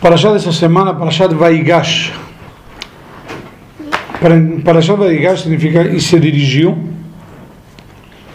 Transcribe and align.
Parashá 0.00 0.32
dessa 0.32 0.52
semana, 0.52 0.92
Parashá 0.92 1.26
de 1.26 1.34
Vaigash. 1.34 2.12
Parashá 4.62 4.92
de 4.92 4.98
Vaigash 4.98 5.42
significa 5.42 5.82
e 5.82 6.00
se 6.00 6.20
dirigiu. 6.20 6.76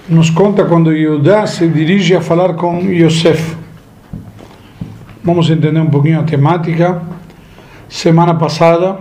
Nos 0.10 0.32
conta 0.32 0.66
quando 0.66 0.92
Yudá 0.92 1.46
se 1.46 1.68
dirige 1.68 2.16
a 2.16 2.22
falar 2.22 2.56
com 2.56 2.80
Yosef. 2.80 3.56
Vamos 5.24 5.50
entender 5.52 5.80
um 5.80 5.90
pouquinho 5.90 6.20
a 6.20 6.24
temática. 6.24 7.02
Semana 7.88 8.34
passada 8.34 8.98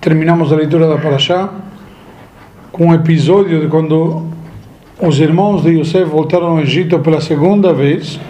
terminamos 0.00 0.52
a 0.52 0.56
leitura 0.56 0.86
da 0.86 0.98
Parashá 0.98 1.48
com 2.70 2.88
um 2.88 2.94
episódio 2.94 3.62
de 3.62 3.68
quando 3.68 4.26
os 5.00 5.18
irmãos 5.18 5.62
de 5.62 5.70
Yosef 5.78 6.04
voltaram 6.04 6.48
ao 6.48 6.60
Egito 6.60 6.98
pela 6.98 7.22
segunda 7.22 7.72
vez 7.72 8.20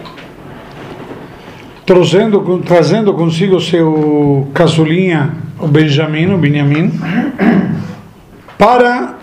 trazendo, 1.87 2.63
trazendo 2.67 3.15
consigo 3.15 3.61
seu 3.61 4.49
casulinha, 4.53 5.35
o 5.59 5.69
Benjamin, 5.69 6.35
o 6.35 6.37
Benjamin, 6.37 6.93
para, 8.59 9.15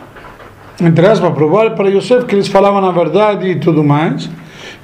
entre 0.81 1.05
aspas, 1.05 1.33
provar 1.33 1.71
para 1.71 1.89
Yosef 1.89 2.25
que 2.25 2.33
eles 2.33 2.47
falavam 2.47 2.83
a 2.85 2.91
verdade 2.91 3.49
e 3.49 3.55
tudo 3.55 3.83
mais. 3.83 4.29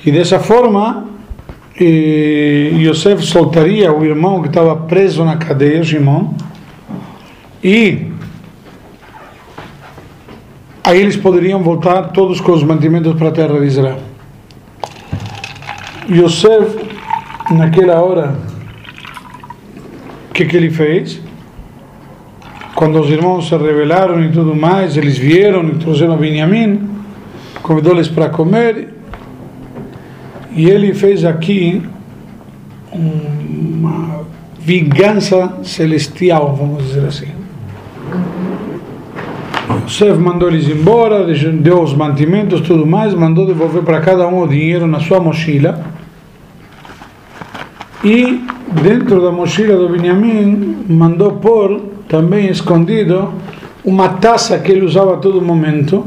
E 0.05 0.11
dessa 0.11 0.39
forma, 0.39 1.05
Yosef 1.79 3.23
soltaria 3.25 3.91
o 3.93 4.03
irmão 4.03 4.41
que 4.41 4.49
estava 4.49 4.75
preso 4.75 5.23
na 5.23 5.37
cadeia, 5.37 5.81
Shimon, 5.81 6.33
e 7.63 8.11
aí 10.83 10.99
eles 10.99 11.15
poderiam 11.15 11.63
voltar 11.63 12.09
todos 12.09 12.41
com 12.41 12.51
os 12.51 12.63
mantimentos 12.63 13.13
para 13.15 13.29
a 13.29 13.31
terra 13.31 13.57
de 13.57 13.67
Israel. 13.67 13.99
Yosef 16.09 16.88
naquela 17.51 18.01
hora, 18.01 18.35
o 20.29 20.33
que, 20.33 20.45
que 20.45 20.55
ele 20.55 20.69
fez? 20.69 21.21
Quando 22.75 22.99
os 22.99 23.09
irmãos 23.09 23.47
se 23.47 23.57
rebelaram 23.57 24.23
e 24.23 24.31
tudo 24.31 24.55
mais, 24.55 24.95
eles 24.95 25.17
vieram 25.17 25.67
e 25.67 25.75
trouxeram 25.75 26.15
Benjamim, 26.17 26.87
convidou-eles 27.61 28.07
para 28.07 28.29
comer, 28.29 28.93
e 30.51 30.69
ele 30.69 30.93
fez 30.93 31.25
aqui 31.25 31.81
uma 32.91 34.21
vingança 34.59 35.59
celestial, 35.63 36.55
vamos 36.55 36.85
dizer 36.85 37.05
assim. 37.05 37.27
Yosef 39.85 40.17
mandou 40.19 40.49
eles 40.49 40.67
embora, 40.67 41.25
deu 41.53 41.81
os 41.81 41.93
mantimentos, 41.93 42.61
tudo 42.61 42.85
mais, 42.85 43.13
mandou 43.13 43.45
devolver 43.45 43.83
para 43.83 43.99
cada 43.99 44.27
um 44.27 44.41
o 44.41 44.47
dinheiro 44.47 44.87
na 44.87 44.99
sua 44.99 45.19
mochila 45.19 45.98
e 48.03 48.45
dentro 48.81 49.21
da 49.21 49.31
mochila 49.31 49.75
do 49.75 49.89
Benjamin 49.89 50.85
mandou 50.87 51.33
pôr, 51.33 51.81
também 52.07 52.49
escondido, 52.49 53.33
uma 53.83 54.09
taça 54.09 54.57
que 54.57 54.71
ele 54.71 54.85
usava 54.85 55.15
a 55.15 55.17
todo 55.17 55.41
momento. 55.41 56.05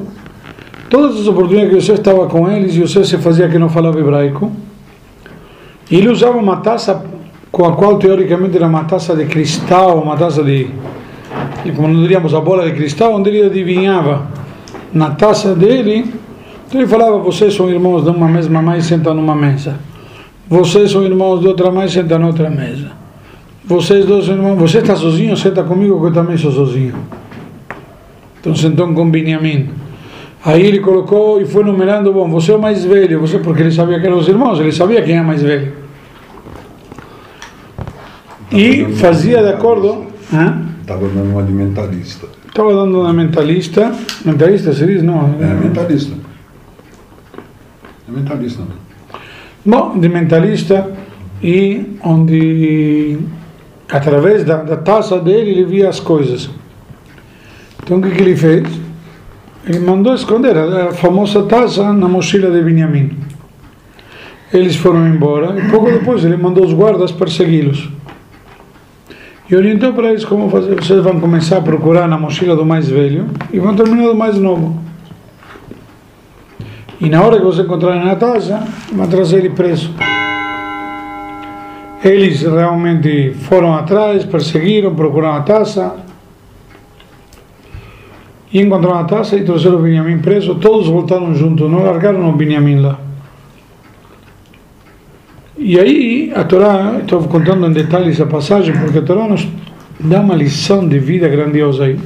Todas 0.88 1.20
as 1.20 1.26
oportunidades 1.26 1.70
que 1.70 1.80
você 1.80 1.92
estava 1.92 2.26
com 2.26 2.50
eles, 2.50 2.76
você 2.76 3.04
se 3.04 3.16
fazia 3.18 3.48
que 3.48 3.58
não 3.58 3.68
falava 3.68 3.98
hebraico. 3.98 4.50
E 5.90 5.96
ele 5.96 6.08
usava 6.08 6.38
uma 6.38 6.56
taça 6.56 7.04
com 7.50 7.66
a 7.66 7.72
qual 7.72 7.98
teoricamente 7.98 8.56
era 8.56 8.66
uma 8.66 8.84
taça 8.84 9.14
de 9.14 9.26
cristal, 9.26 10.00
uma 10.00 10.16
taça 10.16 10.42
de, 10.42 10.70
como 11.76 11.94
diríamos, 11.94 12.34
a 12.34 12.40
bola 12.40 12.64
de 12.64 12.72
cristal, 12.72 13.14
onde 13.14 13.30
ele 13.30 13.46
adivinhava 13.46 14.28
na 14.92 15.10
taça 15.10 15.54
dele. 15.54 16.14
Então 16.66 16.80
ele 16.80 16.88
falava: 16.88 17.18
Vocês 17.18 17.54
são 17.54 17.68
irmãos 17.68 18.04
de 18.04 18.10
uma 18.10 18.28
mesma 18.28 18.62
mãe, 18.62 18.80
sentam 18.80 19.14
numa 19.14 19.34
mesa. 19.34 19.91
Vocês 20.52 20.90
são 20.90 21.02
irmãos 21.02 21.40
de 21.40 21.48
outra 21.48 21.70
mãe, 21.70 21.88
senta 21.88 22.18
na 22.18 22.26
outra 22.26 22.50
mesa. 22.50 22.90
Vocês 23.64 24.04
dois 24.04 24.26
são 24.26 24.34
irmãos. 24.34 24.56
Você 24.56 24.80
está 24.80 24.94
sozinho, 24.94 25.34
senta 25.34 25.64
comigo, 25.64 25.98
que 25.98 26.08
eu 26.08 26.12
também 26.12 26.36
sou 26.36 26.52
sozinho. 26.52 26.94
Então 28.38 28.54
sentou 28.54 28.92
com 28.92 29.10
Benjamin. 29.10 29.70
Aí 30.44 30.66
ele 30.66 30.80
colocou 30.80 31.40
e 31.40 31.46
foi 31.46 31.64
numerando: 31.64 32.12
bom, 32.12 32.28
você 32.28 32.52
é 32.52 32.56
o 32.56 32.60
mais 32.60 32.84
velho, 32.84 33.18
você, 33.18 33.38
porque 33.38 33.62
ele 33.62 33.72
sabia 33.72 33.98
que 33.98 34.06
eram 34.06 34.18
os 34.18 34.28
irmãos, 34.28 34.60
ele 34.60 34.72
sabia 34.72 35.00
quem 35.00 35.16
é 35.16 35.22
mais 35.22 35.42
velho. 35.42 35.72
E 38.52 38.92
fazia 38.96 39.42
de 39.42 39.48
acordo. 39.48 40.08
Estava 40.82 41.08
dando 41.08 41.30
uma 41.30 41.42
de 41.44 41.52
mentalista. 41.52 42.26
Estava 42.46 42.74
dando 42.74 43.00
uma 43.00 43.12
mentalista. 43.14 43.90
Mentalista 44.22 44.74
se 44.74 44.84
diz? 44.84 45.02
Não. 45.02 45.34
É 45.40 45.54
mentalista. 45.54 46.12
É 48.06 48.12
mentalista. 48.12 48.62
Bom, 49.64 49.98
de 49.98 50.08
mentalista 50.08 50.92
e 51.42 51.96
onde 52.02 53.18
através 53.88 54.44
da, 54.44 54.56
da 54.56 54.76
taça 54.76 55.20
dele 55.20 55.50
ele 55.50 55.64
via 55.64 55.88
as 55.88 56.00
coisas. 56.00 56.50
Então 57.82 57.98
o 57.98 58.02
que, 58.02 58.10
que 58.10 58.22
ele 58.22 58.36
fez? 58.36 58.66
Ele 59.68 59.78
mandou 59.78 60.14
esconder 60.14 60.56
a, 60.56 60.88
a 60.88 60.92
famosa 60.92 61.44
taça 61.44 61.92
na 61.92 62.08
mochila 62.08 62.50
de 62.50 62.60
Benjamin. 62.60 63.16
Eles 64.52 64.74
foram 64.74 65.06
embora 65.06 65.56
e 65.58 65.70
pouco 65.70 65.90
depois 65.90 66.24
ele 66.24 66.36
mandou 66.36 66.64
os 66.64 66.74
guardas 66.74 67.12
persegui-los. 67.12 67.88
E 69.48 69.54
orientou 69.54 69.92
para 69.92 70.10
eles 70.10 70.24
como 70.24 70.50
fazer. 70.50 70.74
Vocês 70.74 71.02
vão 71.04 71.20
começar 71.20 71.58
a 71.58 71.62
procurar 71.62 72.08
na 72.08 72.18
mochila 72.18 72.56
do 72.56 72.64
mais 72.64 72.88
velho 72.88 73.26
e 73.52 73.60
vão 73.60 73.76
terminar 73.76 74.08
do 74.08 74.14
mais 74.14 74.38
novo. 74.38 74.82
E 77.02 77.08
na 77.08 77.20
hora 77.20 77.36
que 77.36 77.44
você 77.44 77.62
encontrar 77.62 77.96
na 77.96 78.14
taça, 78.14 78.62
vai 78.92 79.08
trazer 79.08 79.38
ele 79.38 79.50
preso. 79.50 79.92
Eles 82.04 82.42
realmente 82.42 83.34
foram 83.40 83.74
atrás, 83.74 84.24
perseguiram, 84.24 84.94
procuraram 84.94 85.38
a 85.38 85.42
taça. 85.42 85.96
E 88.52 88.60
encontraram 88.60 89.00
a 89.00 89.04
taça 89.04 89.34
e 89.34 89.42
trouxeram 89.42 89.80
o 89.80 89.82
Benjamin 89.82 90.18
preso. 90.18 90.54
Todos 90.54 90.86
voltaram 90.86 91.34
juntos, 91.34 91.68
não 91.68 91.82
largaram 91.82 92.30
o 92.30 92.36
Benjamin 92.36 92.76
lá. 92.76 93.00
E 95.58 95.80
aí 95.80 96.32
a 96.36 96.44
Torá, 96.44 96.98
estou 97.00 97.20
contando 97.24 97.66
em 97.66 97.72
detalhes 97.72 98.20
a 98.20 98.26
passagem, 98.26 98.78
porque 98.78 98.98
a 98.98 99.02
Torá 99.02 99.26
nos 99.26 99.48
dá 99.98 100.20
uma 100.20 100.36
lição 100.36 100.86
de 100.86 101.00
vida 101.00 101.28
grandiosa 101.28 101.86
aí. 101.86 101.98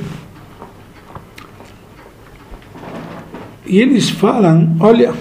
E 3.67 3.81
eles 3.81 4.11
falam: 4.11 4.77
olha, 4.81 5.13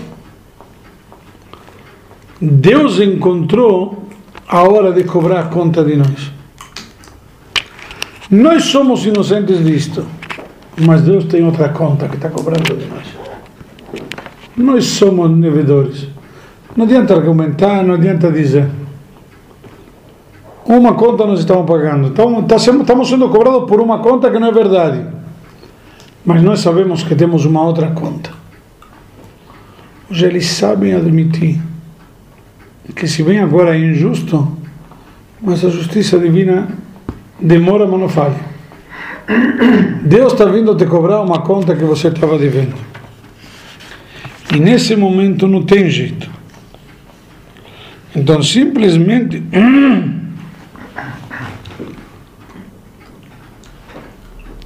Deus 2.39 2.99
encontrou 2.99 4.07
a 4.47 4.63
hora 4.63 4.91
de 4.91 5.03
cobrar 5.03 5.39
a 5.39 5.43
conta 5.45 5.83
de 5.83 5.95
nós. 5.95 6.31
Nós 8.29 8.65
somos 8.65 9.05
inocentes 9.05 9.63
disto, 9.63 10.05
mas 10.81 11.01
Deus 11.01 11.25
tem 11.25 11.43
outra 11.43 11.69
conta 11.69 12.07
que 12.07 12.15
está 12.15 12.29
cobrando 12.29 12.75
de 12.75 12.85
nós. 12.85 13.05
Nós 14.55 14.85
somos 14.85 15.29
devedores. 15.39 16.07
Não 16.75 16.85
adianta 16.85 17.13
argumentar, 17.13 17.83
não 17.83 17.95
adianta 17.95 18.31
dizer. 18.31 18.67
Uma 20.65 20.95
conta 20.95 21.25
nós 21.25 21.39
estamos 21.39 21.65
pagando. 21.65 22.07
Estamos, 22.07 22.45
tá 22.45 22.55
estamos 22.55 23.07
sendo 23.07 23.29
cobrados 23.29 23.69
por 23.69 23.79
uma 23.79 23.99
conta 23.99 24.31
que 24.31 24.39
não 24.39 24.47
é 24.47 24.51
verdade. 24.51 25.05
Mas 26.25 26.41
nós 26.41 26.59
sabemos 26.59 27.03
que 27.03 27.15
temos 27.15 27.45
uma 27.45 27.61
outra 27.61 27.91
conta. 27.91 28.31
Hoje 30.09 30.25
eles 30.25 30.47
sabem 30.47 30.93
admitir 30.93 31.61
que 32.95 33.07
se 33.07 33.21
bem 33.21 33.39
agora 33.39 33.75
é 33.75 33.79
injusto, 33.79 34.57
mas 35.41 35.63
a 35.63 35.69
justiça 35.69 36.17
divina 36.17 36.67
demora, 37.39 37.85
mas 37.85 37.99
não 37.99 38.09
falha. 38.09 38.39
Deus 40.03 40.33
está 40.33 40.45
vindo 40.45 40.75
te 40.75 40.85
cobrar 40.85 41.21
uma 41.21 41.41
conta 41.41 41.75
que 41.75 41.83
você 41.83 42.07
estava 42.07 42.37
devendo. 42.37 42.75
E 44.53 44.59
nesse 44.59 44.95
momento 44.95 45.47
não 45.47 45.63
tem 45.63 45.89
jeito. 45.89 46.29
Então 48.15 48.41
simplesmente 48.41 49.43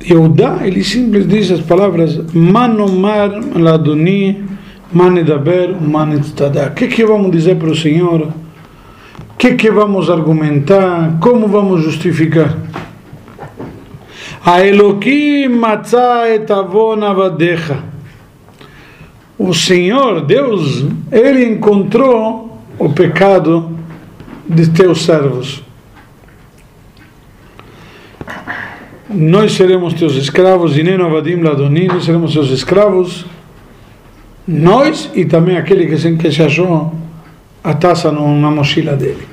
Yehudá, 0.09 0.61
ele 0.63 0.83
simplesmente 0.83 1.37
diz 1.37 1.51
as 1.51 1.61
palavras 1.61 2.19
Manomar 2.33 3.29
Ladoni 3.55 4.43
Manedaber 4.91 5.79
Manetadá. 5.79 6.67
O 6.67 6.71
que 6.71 6.87
que 6.87 7.05
vamos 7.05 7.29
dizer 7.29 7.57
para 7.57 7.69
o 7.69 7.75
Senhor? 7.75 8.21
O 8.21 8.33
que 9.37 9.53
que 9.53 9.69
vamos 9.69 10.09
argumentar? 10.09 11.19
Como 11.19 11.47
vamos 11.47 11.83
justificar? 11.83 12.57
A 14.43 14.65
Elohim 14.65 15.49
matzah 15.49 16.27
et 16.27 16.49
avadecha. 16.51 17.83
O 19.37 19.53
Senhor, 19.53 20.25
Deus, 20.25 20.85
ele 21.11 21.45
encontrou 21.45 22.57
o 22.79 22.89
pecado 22.89 23.77
de 24.47 24.69
teus 24.71 25.03
servos. 25.03 25.68
Nós 29.09 29.53
seremos 29.53 29.93
teus 29.93 30.15
escravos, 30.15 30.77
e 30.77 30.83
nem 30.83 30.95
avadim 30.95 31.41
ladoni, 31.41 31.87
nós 31.87 32.05
seremos 32.05 32.33
teus 32.33 32.49
escravos, 32.51 33.25
nós 34.47 35.09
e 35.15 35.25
também 35.25 35.57
aquele 35.57 35.85
que 35.87 36.31
se, 36.31 36.43
achou 36.43 36.93
a 37.63 37.73
taça 37.73 38.11
na 38.11 38.51
mochila 38.51 38.95
dele. 38.95 39.27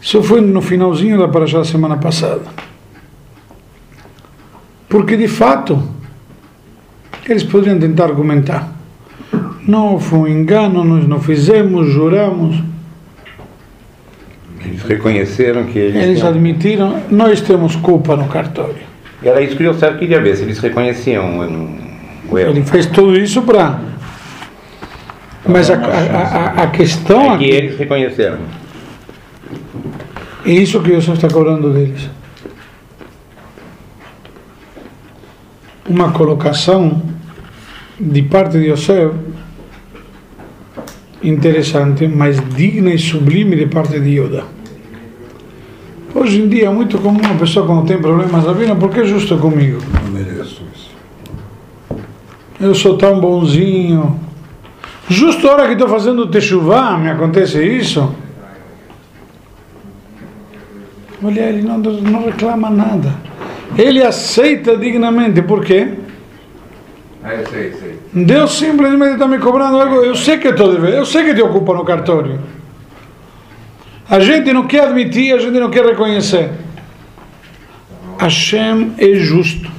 Isso 0.00 0.22
foi 0.22 0.40
no 0.40 0.60
finalzinho 0.60 1.18
da 1.18 1.28
Parashá 1.28 1.64
semana 1.64 1.96
passada. 1.96 2.42
Porque 4.88 5.16
de 5.16 5.28
fato, 5.28 5.82
eles 7.26 7.42
poderiam 7.42 7.78
tentar 7.78 8.04
argumentar. 8.04 8.70
Não, 9.66 9.98
foi 9.98 10.18
um 10.18 10.28
engano, 10.28 10.84
nós 10.84 11.08
não 11.08 11.20
fizemos, 11.20 11.88
juramos. 11.90 12.62
Eles 14.64 14.82
reconheceram 14.82 15.64
que 15.64 15.78
eles. 15.78 16.02
Eles 16.02 16.18
tinham- 16.18 16.30
admitiram, 16.30 17.02
nós 17.10 17.40
temos 17.40 17.76
culpa 17.76 18.16
no 18.16 18.26
cartório. 18.28 18.76
Era 19.22 19.40
isso 19.40 19.56
que 19.56 19.62
o 19.66 19.70
Yosef 19.70 19.98
queria 19.98 20.20
ver, 20.20 20.36
se 20.36 20.42
eles 20.42 20.58
reconheciam 20.58 21.38
o 22.30 22.38
erro. 22.38 22.50
Ele 22.50 22.62
fez 22.62 22.86
tudo 22.86 23.16
isso 23.18 23.42
para. 23.42 23.80
Mas 25.46 25.70
a, 25.70 25.74
a, 25.76 25.80
a, 25.80 26.62
a 26.64 26.66
questão 26.68 27.34
É 27.34 27.38
que 27.38 27.44
eles 27.44 27.78
reconheceram. 27.78 28.38
é 30.46 30.50
isso 30.50 30.80
que 30.80 30.88
Deus 30.90 31.06
está 31.08 31.28
cobrando 31.28 31.70
deles. 31.72 32.08
Uma 35.88 36.12
colocação 36.12 37.02
de 38.00 38.22
parte 38.22 38.58
de 38.58 38.70
Yosef 38.70 39.12
interessante, 41.28 42.06
mas 42.06 42.40
digna 42.54 42.92
e 42.92 42.98
sublime 42.98 43.56
de 43.56 43.66
parte 43.66 43.98
de 43.98 44.20
Yoda. 44.20 44.44
Hoje 46.14 46.40
em 46.40 46.48
dia 46.48 46.66
é 46.66 46.70
muito 46.70 46.98
comum 46.98 47.20
uma 47.20 47.34
pessoa 47.34 47.66
quando 47.66 47.86
tem 47.86 47.98
problemas, 47.98 48.44
Rabina, 48.44 48.76
por 48.76 48.90
que 48.90 49.00
é 49.00 49.04
justo 49.04 49.36
comigo? 49.36 49.80
Não 50.04 50.12
mereço 50.12 50.62
isso. 50.74 50.90
Eu 52.60 52.74
sou 52.74 52.96
tão 52.96 53.18
bonzinho. 53.18 54.20
Justo 55.08 55.48
a 55.48 55.52
hora 55.52 55.66
que 55.66 55.72
estou 55.72 55.88
fazendo 55.88 56.26
techuvá, 56.28 56.96
me 56.96 57.10
acontece 57.10 57.62
isso. 57.62 58.14
Olha, 61.22 61.40
ele 61.40 61.62
não, 61.62 61.78
não 61.78 62.26
reclama 62.26 62.70
nada. 62.70 63.12
Ele 63.76 64.02
aceita 64.02 64.76
dignamente. 64.76 65.42
Por 65.42 65.64
quê? 65.64 65.88
Sei. 67.48 67.98
Deus 68.12 68.58
simplesmente 68.58 69.14
está 69.14 69.26
me 69.26 69.38
cobrando 69.38 69.80
algo. 69.80 69.96
Eu 69.96 70.14
sei 70.14 70.36
que 70.36 70.48
estou 70.48 70.72
devendo. 70.72 70.94
Eu 70.94 71.06
sei 71.06 71.24
que 71.24 71.34
te 71.34 71.40
ocupa 71.40 71.72
no 71.72 71.84
cartório. 71.84 72.38
A 74.08 74.20
gente 74.20 74.52
não 74.52 74.66
quer 74.66 74.84
admitir, 74.84 75.34
a 75.34 75.38
gente 75.38 75.58
não 75.58 75.70
quer 75.70 75.86
reconhecer. 75.86 76.50
Hashem 78.18 78.92
é 78.98 79.14
justo. 79.14 79.70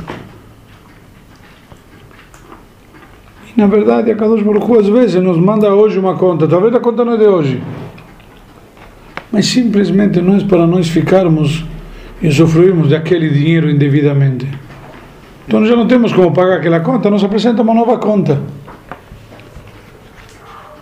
E 3.55 3.59
na 3.59 3.67
verdade, 3.67 4.09
a 4.09 4.15
Kadosh 4.15 4.41
Baruch 4.41 4.79
às 4.79 4.87
vezes 4.87 5.21
nos 5.21 5.37
manda 5.37 5.73
hoje 5.73 5.99
uma 5.99 6.15
conta. 6.15 6.47
Talvez 6.47 6.73
a 6.73 6.79
conta 6.79 7.05
não 7.05 7.13
é 7.13 7.17
de 7.17 7.27
hoje. 7.27 7.63
Mas 9.31 9.45
simplesmente 9.45 10.19
é 10.19 10.47
para 10.47 10.65
nós 10.65 10.87
ficarmos 10.87 11.63
e 12.21 12.27
usufruirmos 12.27 12.89
daquele 12.89 13.29
dinheiro 13.29 13.69
indevidamente. 13.69 14.47
Então 15.47 15.65
já 15.65 15.75
não 15.75 15.87
temos 15.87 16.11
como 16.11 16.31
pagar 16.31 16.57
aquela 16.57 16.79
conta, 16.79 17.09
nos 17.09 17.23
apresenta 17.23 17.61
uma 17.61 17.73
nova 17.73 17.97
conta. 17.97 18.39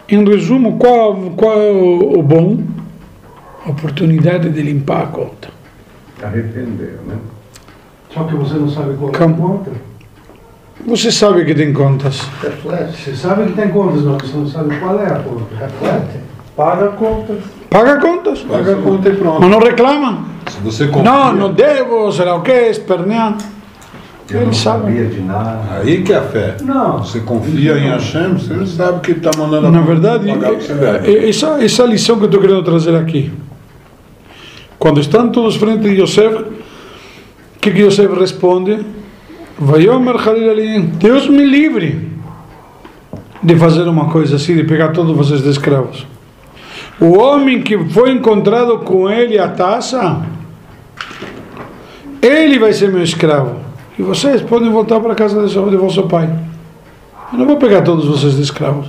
Em 0.08 0.24
resumo, 0.26 0.78
qual, 0.78 1.16
qual 1.36 1.54
é 1.54 1.72
o, 1.72 2.20
o 2.20 2.24
bom? 2.24 2.60
A 3.66 3.70
oportunidade 3.72 4.50
de 4.50 4.62
limpar 4.62 5.04
a 5.04 5.08
conta. 5.08 5.50
Arrependeu, 6.22 7.00
né? 7.08 7.16
Só 8.14 8.24
que 8.24 8.36
você 8.36 8.54
não 8.56 8.70
sabe 8.70 8.96
qual 8.96 9.12
é 9.12 9.18
a 9.18 9.34
conta. 9.34 9.72
Você 10.86 11.12
sabe 11.12 11.46
que 11.46 11.56
tem 11.56 11.74
contas. 11.74 12.22
Reflete. 12.42 12.98
Você 12.98 13.16
sabe 13.16 13.46
que 13.46 13.54
tem 13.54 13.70
contas, 13.70 14.04
não, 14.04 14.18
você 14.18 14.38
não 14.38 14.48
sabe 14.48 14.78
qual 14.80 15.00
é 15.00 15.08
a 15.08 15.20
conta. 15.20 15.56
Reflete. 15.60 16.20
Paga 16.56 16.88
contas. 16.90 17.38
Paga 17.70 18.00
contas. 18.00 18.40
Paga 18.42 18.74
a 18.74 18.82
conta 18.82 19.10
e 19.10 19.16
pronto. 19.16 19.42
Mas 19.42 19.50
não 19.50 19.60
reclama. 19.60 20.26
Se 20.50 20.60
você 20.60 20.88
confia, 20.88 21.04
Não, 21.04 21.34
não 21.34 21.54
devo, 21.54 22.12
será 22.12 22.36
o 22.36 22.42
quê, 22.42 22.68
espernear. 22.70 23.38
Eu 24.34 24.42
não 24.42 24.48
Ele 24.48 24.56
sabe. 24.56 24.84
sabia 24.86 25.06
de 25.06 25.22
nada. 25.22 25.60
aí 25.82 26.02
que 26.02 26.12
é 26.12 26.18
a 26.18 26.22
fé. 26.24 26.56
Não. 26.64 26.98
Você 27.00 27.20
confia 27.20 27.78
em 27.78 27.88
Hashem, 27.90 28.34
você 28.34 28.66
sabe 28.66 29.00
que 29.02 29.12
ele 29.12 29.20
está 29.20 29.32
mandando 29.38 29.68
a 29.68 29.72
Na 29.72 29.82
verdade, 29.82 30.30
é- 30.30 31.12
é- 31.12 31.30
essa, 31.30 31.64
essa 31.64 31.84
lição 31.84 32.18
que 32.18 32.24
eu 32.24 32.26
estou 32.28 32.42
querendo 32.42 32.64
trazer 32.64 32.96
aqui. 32.96 33.32
Quando 34.80 35.00
estão 35.00 35.30
todos 35.30 35.56
frente 35.56 35.82
de 35.84 36.02
Yosef, 36.02 36.36
o 36.36 36.46
que, 37.62 37.72
que 37.72 37.82
Yosef 37.82 38.14
responde? 38.20 38.86
Halil 39.60 40.82
Deus 40.98 41.28
me 41.30 41.46
livre 41.46 42.10
de 43.42 43.56
fazer 43.56 43.84
uma 43.84 44.10
coisa 44.10 44.36
assim, 44.38 44.56
de 44.56 44.64
pegar 44.64 44.90
todos 44.90 45.16
vocês 45.16 45.42
de 45.44 45.50
escravos. 45.50 46.06
O 47.00 47.18
homem 47.18 47.62
que 47.62 47.78
foi 47.90 48.12
encontrado 48.12 48.80
com 48.80 49.10
ele 49.10 49.38
a 49.38 49.48
taça, 49.48 50.22
ele 52.22 52.58
vai 52.60 52.74
ser 52.74 52.90
meu 52.90 53.04
escravo. 53.04 53.58
E 53.98 54.02
vocês 54.02 54.42
podem 54.42 54.70
voltar 54.72 55.00
para 55.00 55.14
a 55.14 55.16
casa 55.16 55.48
de 55.48 55.78
vosso 55.78 56.04
pai. 56.04 56.30
Eu 57.32 57.40
não 57.40 57.46
vou 57.46 57.58
pegar 57.58 57.82
todos 57.82 58.06
vocês 58.06 58.36
de 58.36 58.42
escravos. 58.42 58.88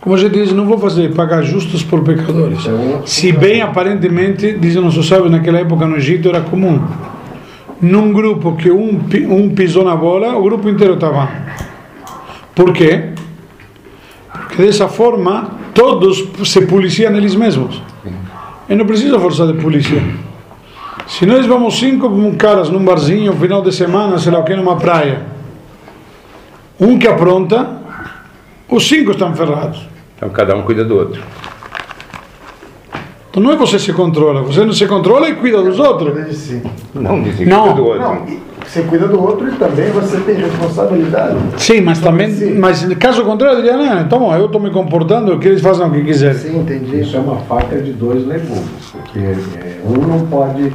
Como 0.00 0.14
a 0.14 0.18
gente 0.18 0.32
diz, 0.32 0.52
não 0.52 0.66
vou 0.66 0.78
fazer 0.78 1.14
pagar 1.14 1.42
justos 1.42 1.82
por 1.82 2.02
pecadores. 2.02 2.60
Se 3.04 3.32
bem 3.32 3.60
aparentemente, 3.60 4.52
dizem 4.52 4.82
nossos 4.82 5.06
sábios, 5.06 5.30
naquela 5.30 5.58
época 5.58 5.86
no 5.86 5.96
Egito 5.96 6.28
era 6.28 6.40
comum. 6.40 6.80
Num 7.80 8.12
grupo 8.12 8.56
que 8.56 8.70
um, 8.70 9.00
um 9.28 9.50
pisou 9.50 9.84
na 9.84 9.94
bola, 9.96 10.36
o 10.36 10.42
grupo 10.42 10.68
inteiro 10.68 10.94
estava. 10.94 11.28
Por 12.54 12.72
quê? 12.72 13.10
Porque 14.32 14.62
dessa 14.62 14.88
forma 14.88 15.50
todos 15.74 16.24
se 16.44 16.62
policiam 16.62 17.14
eles 17.16 17.34
mesmos. 17.34 17.82
E 18.68 18.74
não 18.74 18.86
precisa 18.86 19.18
força 19.18 19.46
de 19.46 19.54
polícia. 19.54 20.02
Se 21.08 21.24
nós 21.24 21.46
vamos 21.46 21.78
cinco 21.78 22.10
caras 22.36 22.68
num 22.68 22.84
barzinho, 22.84 23.32
final 23.32 23.62
de 23.62 23.72
semana, 23.72 24.18
sei 24.18 24.30
lá 24.30 24.40
o 24.40 24.44
que, 24.44 24.54
numa 24.54 24.76
praia, 24.76 25.22
um 26.78 26.98
que 26.98 27.08
apronta, 27.08 27.66
os 28.68 28.86
cinco 28.86 29.12
estão 29.12 29.34
ferrados. 29.34 29.88
Então 30.16 30.28
cada 30.28 30.54
um 30.54 30.62
cuida 30.62 30.84
do 30.84 30.96
outro. 30.96 31.22
Então 33.30 33.42
não 33.42 33.52
é 33.52 33.56
você 33.56 33.78
se 33.78 33.90
controla, 33.92 34.42
você 34.42 34.64
não 34.64 34.72
se 34.72 34.86
controla 34.86 35.30
e 35.30 35.34
cuida 35.36 35.62
dos 35.62 35.78
outros. 35.78 36.14
Não 36.94 37.22
dizem 37.22 37.46
que 37.46 37.46
Não. 37.46 37.62
cuida 37.62 37.74
do 37.74 37.86
outro. 37.86 38.00
Não, 38.02 38.26
você 38.66 38.82
cuida 38.82 39.08
do 39.08 39.22
outro 39.22 39.48
e 39.48 39.52
também 39.52 39.90
você 39.90 40.20
tem 40.20 40.34
responsabilidade. 40.34 41.38
Sim, 41.56 41.80
mas 41.80 42.00
também, 42.00 42.30
Sim. 42.30 42.58
mas 42.58 42.84
caso 42.96 43.24
contrário, 43.24 43.60
eu 43.60 43.62
diria, 43.62 43.78
não, 43.78 44.02
então 44.02 44.36
eu 44.36 44.44
estou 44.44 44.60
me 44.60 44.70
comportando, 44.70 45.38
que 45.38 45.48
eles 45.48 45.62
façam 45.62 45.88
o 45.88 45.90
que 45.90 46.04
quiserem. 46.04 46.36
Sim, 46.36 46.58
entendi. 46.58 47.00
Isso 47.00 47.16
é 47.16 47.20
uma 47.20 47.36
faca 47.36 47.80
de 47.80 47.92
dois 47.92 48.26
legumes, 48.26 48.62
porque 48.92 49.18
é, 49.20 49.80
um 49.86 50.06
não 50.06 50.26
pode 50.26 50.70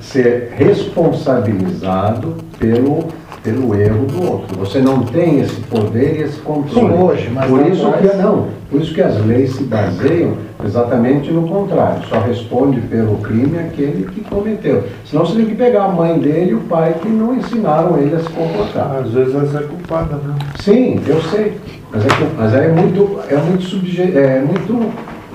ser 0.00 0.52
responsabilizado 0.56 2.36
pelo, 2.58 3.04
pelo 3.42 3.74
erro 3.74 4.06
do 4.06 4.30
outro. 4.30 4.58
Você 4.58 4.80
não 4.80 5.02
tem 5.02 5.40
esse 5.40 5.60
poder 5.62 6.16
e 6.18 6.22
esse 6.22 6.38
controle. 6.40 6.88
Sim, 6.88 7.02
hoje, 7.02 7.30
mas 7.30 7.50
por 7.50 7.66
isso 7.66 7.92
que 7.92 8.16
não, 8.16 8.48
por 8.70 8.80
isso 8.80 8.94
que 8.94 9.02
as 9.02 9.24
leis 9.24 9.54
se 9.54 9.64
baseiam 9.64 10.34
exatamente 10.64 11.30
no 11.30 11.48
contrário. 11.48 12.02
Só 12.08 12.20
responde 12.20 12.80
pelo 12.82 13.18
crime 13.18 13.58
aquele 13.58 14.04
que 14.10 14.22
cometeu. 14.22 14.84
Senão 15.04 15.24
você 15.24 15.36
tem 15.36 15.46
que 15.46 15.54
pegar 15.54 15.84
a 15.84 15.88
mãe 15.88 16.18
dele 16.18 16.50
e 16.50 16.54
o 16.54 16.60
pai 16.60 16.94
que 17.00 17.08
não 17.08 17.34
ensinaram 17.34 17.98
ele 17.98 18.14
a 18.14 18.20
se 18.20 18.28
comportar. 18.30 18.96
Às 19.04 19.10
vezes 19.10 19.34
essa 19.34 19.58
é 19.58 19.62
culpada, 19.62 20.16
né? 20.16 20.34
Sim, 20.60 21.00
eu 21.06 21.20
sei. 21.22 21.58
Mas 21.92 22.04
é, 22.04 22.08
mas 22.36 22.54
é 22.54 22.68
muito, 22.68 23.20
é 23.28 23.36
muito, 23.36 23.62
subje, 23.62 24.02
é 24.02 24.40
muito 24.40 24.92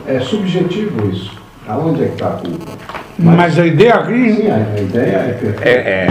é 0.07 0.19
subjetivo 0.19 1.09
isso. 1.09 1.31
Aonde 1.67 2.03
é 2.03 2.07
que 2.07 2.13
está 2.13 2.27
a 2.27 2.31
culpa? 2.31 3.00
Mas 3.17 3.57
a 3.59 3.65
ideia 3.65 3.93
aqui, 3.95 4.33
Sim, 4.33 4.51
a, 4.51 4.81
ideia 4.81 5.37
é. 5.61 5.69
É, 5.69 5.71
é 5.71 6.07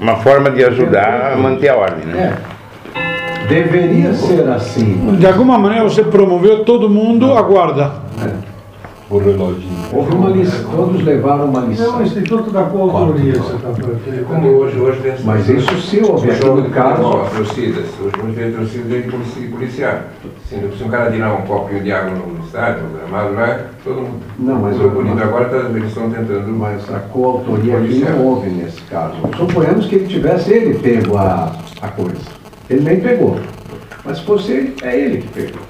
uma 0.00 0.16
forma 0.16 0.50
de 0.50 0.64
ajudar 0.64 1.32
a 1.32 1.36
manter 1.36 1.68
a 1.68 1.76
ordem, 1.76 2.04
né? 2.06 2.34
É. 2.34 3.48
Deveria 3.48 4.12
ser 4.12 4.46
assim. 4.48 5.16
de 5.18 5.26
alguma 5.26 5.58
maneira 5.58 5.84
você 5.84 6.02
promoveu 6.02 6.64
todo 6.64 6.90
mundo 6.90 7.32
à 7.32 7.42
guarda. 7.42 7.92
O 9.10 9.16
reloginho. 9.16 9.72
Houve 9.90 10.14
uma 10.14 10.28
lição, 10.28 10.70
todos 10.70 11.02
levaram 11.02 11.46
uma 11.46 11.60
É 11.60 11.62
o 11.64 11.68
lição. 11.70 12.02
Instituto 12.02 12.50
da 12.50 12.64
Coautoria, 12.64 13.32
você 13.38 13.54
está 13.56 13.68
falando. 13.72 14.26
Como 14.26 14.48
hoje, 14.48 14.78
hoje 14.78 15.00
tem 15.00 15.14
Mas 15.24 15.48
isso 15.48 15.80
se 15.80 16.00
houver 16.04 16.32
O 16.34 16.36
jogo 16.36 16.52
aquele 16.58 16.68
de 16.68 16.74
caso. 16.74 17.02
torcidas. 17.34 17.86
Hoje 18.02 18.12
hoje 18.22 18.34
tem 18.36 18.52
torcida 18.52 19.00
de 19.00 19.10
polici- 19.10 19.48
policiar. 19.50 20.08
Se, 20.46 20.56
se 20.76 20.84
um 20.84 20.88
cara 20.88 21.10
tirar 21.10 21.32
um 21.32 21.42
copinho 21.46 21.82
de 21.82 21.90
água 21.90 22.10
no 22.18 22.44
estádio, 22.44 22.82
no 22.82 22.98
gramado, 22.98 23.34
lá, 23.34 23.60
todo 23.82 23.96
mundo. 23.96 24.20
Não, 24.38 24.56
mas 24.56 24.78
o 24.78 24.82
eu- 24.82 24.90
bonito 24.90 25.22
agora 25.22 25.46
tá, 25.46 25.56
eles 25.56 25.88
estão 25.88 26.10
tentando. 26.10 26.48
Mas 26.52 26.94
a 26.94 26.98
coautoria 26.98 27.78
aqui 27.78 28.04
não 28.04 28.26
houve 28.26 28.50
nesse 28.50 28.82
caso. 28.82 29.14
Suponhamos 29.38 29.86
que 29.86 29.94
ele 29.94 30.06
tivesse 30.06 30.52
ele 30.52 30.78
pego 30.80 31.16
a, 31.16 31.56
a 31.80 31.88
coisa. 31.88 32.20
Ele 32.68 32.82
nem 32.82 33.00
pegou. 33.00 33.38
Mas 34.04 34.18
se 34.18 34.24
fosse 34.24 34.52
ele, 34.52 34.74
é 34.82 34.94
ele 35.00 35.18
que 35.22 35.28
pegou. 35.28 35.62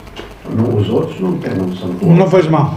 Não, 0.57 0.77
os 0.77 0.89
outros 0.91 1.21
não, 1.21 1.37
tem, 1.39 1.55
não 1.55 1.73
são 1.77 1.89
Não 2.03 2.29
faz 2.29 2.49
mal. 2.49 2.75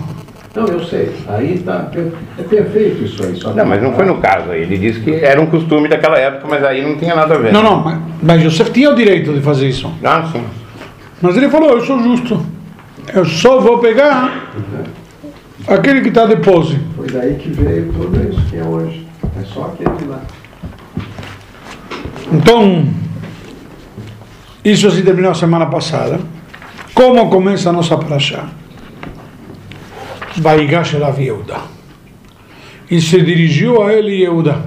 Não, 0.54 0.66
eu 0.68 0.84
sei. 0.84 1.16
Aí 1.30 1.60
tá, 1.60 1.80
per- 1.92 2.12
é 2.38 2.44
perfeito 2.44 3.04
isso 3.06 3.24
aí. 3.24 3.36
Só 3.38 3.54
Não, 3.54 3.66
mas 3.66 3.82
não 3.82 3.94
foi 3.94 4.06
no 4.06 4.18
caso 4.18 4.52
aí. 4.52 4.64
Ele 4.64 4.78
disse 4.78 5.00
que 5.00 5.12
era 5.16 5.40
um 5.40 5.46
costume 5.46 5.88
daquela 5.88 6.18
época, 6.18 6.46
mas 6.50 6.64
aí 6.64 6.82
não 6.86 6.98
tinha 6.98 7.16
nada 7.16 7.36
a 7.36 7.38
ver. 7.38 7.54
Não, 7.54 7.64
não, 7.64 7.82
mas, 7.82 8.00
mas 8.22 8.42
Joseph 8.44 8.70
tinha 8.72 8.90
o 8.92 8.96
direito 8.96 9.34
de 9.34 9.40
fazer 9.42 9.70
isso. 9.70 9.90
Ah, 10.04 10.28
sim. 10.32 10.44
Mas 11.22 11.38
ele 11.38 11.50
falou, 11.50 11.70
eu 11.72 11.86
sou 11.86 12.02
justo. 12.04 12.46
Eu 13.14 13.24
só 13.26 13.60
vou 13.60 13.80
pegar 13.80 14.50
Aquele 15.68 16.02
que 16.02 16.10
está 16.10 16.26
de 16.26 16.36
pose. 16.38 16.78
Foi 16.96 17.08
daí 17.08 17.36
que 17.36 17.50
veio 17.50 17.92
tudo 17.94 18.30
isso 18.30 18.42
que 18.50 18.58
é 18.58 18.64
hoje. 18.64 19.08
É 19.40 19.44
só 19.46 19.74
aquele 19.74 19.96
de 19.98 20.06
lá. 20.06 20.20
Então, 22.32 22.86
isso 24.66 24.90
se 24.92 25.02
terminou 25.04 25.32
a 25.32 25.36
semana 25.36 25.66
passada. 25.68 26.20
Como 26.94 27.30
começa 27.30 27.70
a 27.70 27.74
nossa 27.74 27.98
paraxá? 27.98 28.46
Vaigash 30.38 30.94
Elav 30.96 31.20
Yehuda. 31.20 31.58
E 32.90 33.02
se 33.02 33.22
dirigiu 33.22 33.84
a 33.84 33.94
ele 33.94 34.22
Yehuda. 34.22 34.64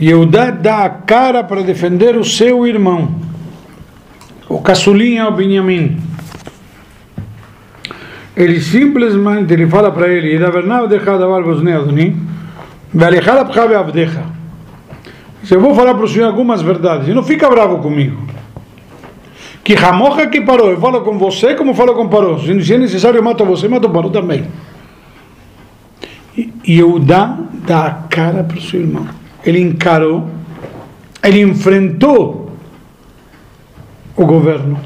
Yehuda 0.00 0.52
dá 0.52 0.84
a 0.84 0.90
cara 0.90 1.44
para 1.44 1.62
defender 1.62 2.16
o 2.16 2.24
seu 2.24 2.66
irmão. 2.66 3.14
O 4.48 4.60
caçulinha, 4.60 5.28
o 5.28 5.32
Benjamim. 5.32 6.00
Ele 8.36 8.60
simplesmente 8.60 9.52
ele 9.52 9.66
fala 9.68 9.92
para 9.92 10.08
ele, 10.08 10.34
eu 15.50 15.60
vou 15.60 15.74
falar 15.74 15.94
para 15.94 16.04
o 16.04 16.08
senhor 16.08 16.26
algumas 16.26 16.62
verdades, 16.62 17.08
e 17.08 17.14
não 17.14 17.22
fica 17.22 17.48
bravo 17.48 17.78
comigo. 17.78 18.33
Que 19.64 19.74
ramoja 19.74 20.26
que 20.26 20.42
parou, 20.42 20.70
eu 20.70 20.78
falo 20.78 21.00
com 21.00 21.18
você 21.18 21.54
como 21.54 21.72
falo 21.72 21.94
com 21.94 22.06
parou. 22.06 22.38
Se 22.38 22.74
é 22.74 22.76
necessário, 22.76 23.18
eu 23.18 23.22
mato 23.22 23.46
você, 23.46 23.66
mato 23.66 23.88
parou 23.88 24.10
também. 24.10 24.46
E 26.36 26.52
Yehudá 26.68 27.38
dá 27.66 27.86
a 27.86 27.90
cara 28.08 28.44
para 28.44 28.58
o 28.58 28.60
seu 28.60 28.80
irmão. 28.80 29.08
Ele 29.42 29.58
encarou, 29.58 30.28
ele 31.22 31.40
enfrentou 31.40 32.52
o 34.14 34.26
governo. 34.26 34.78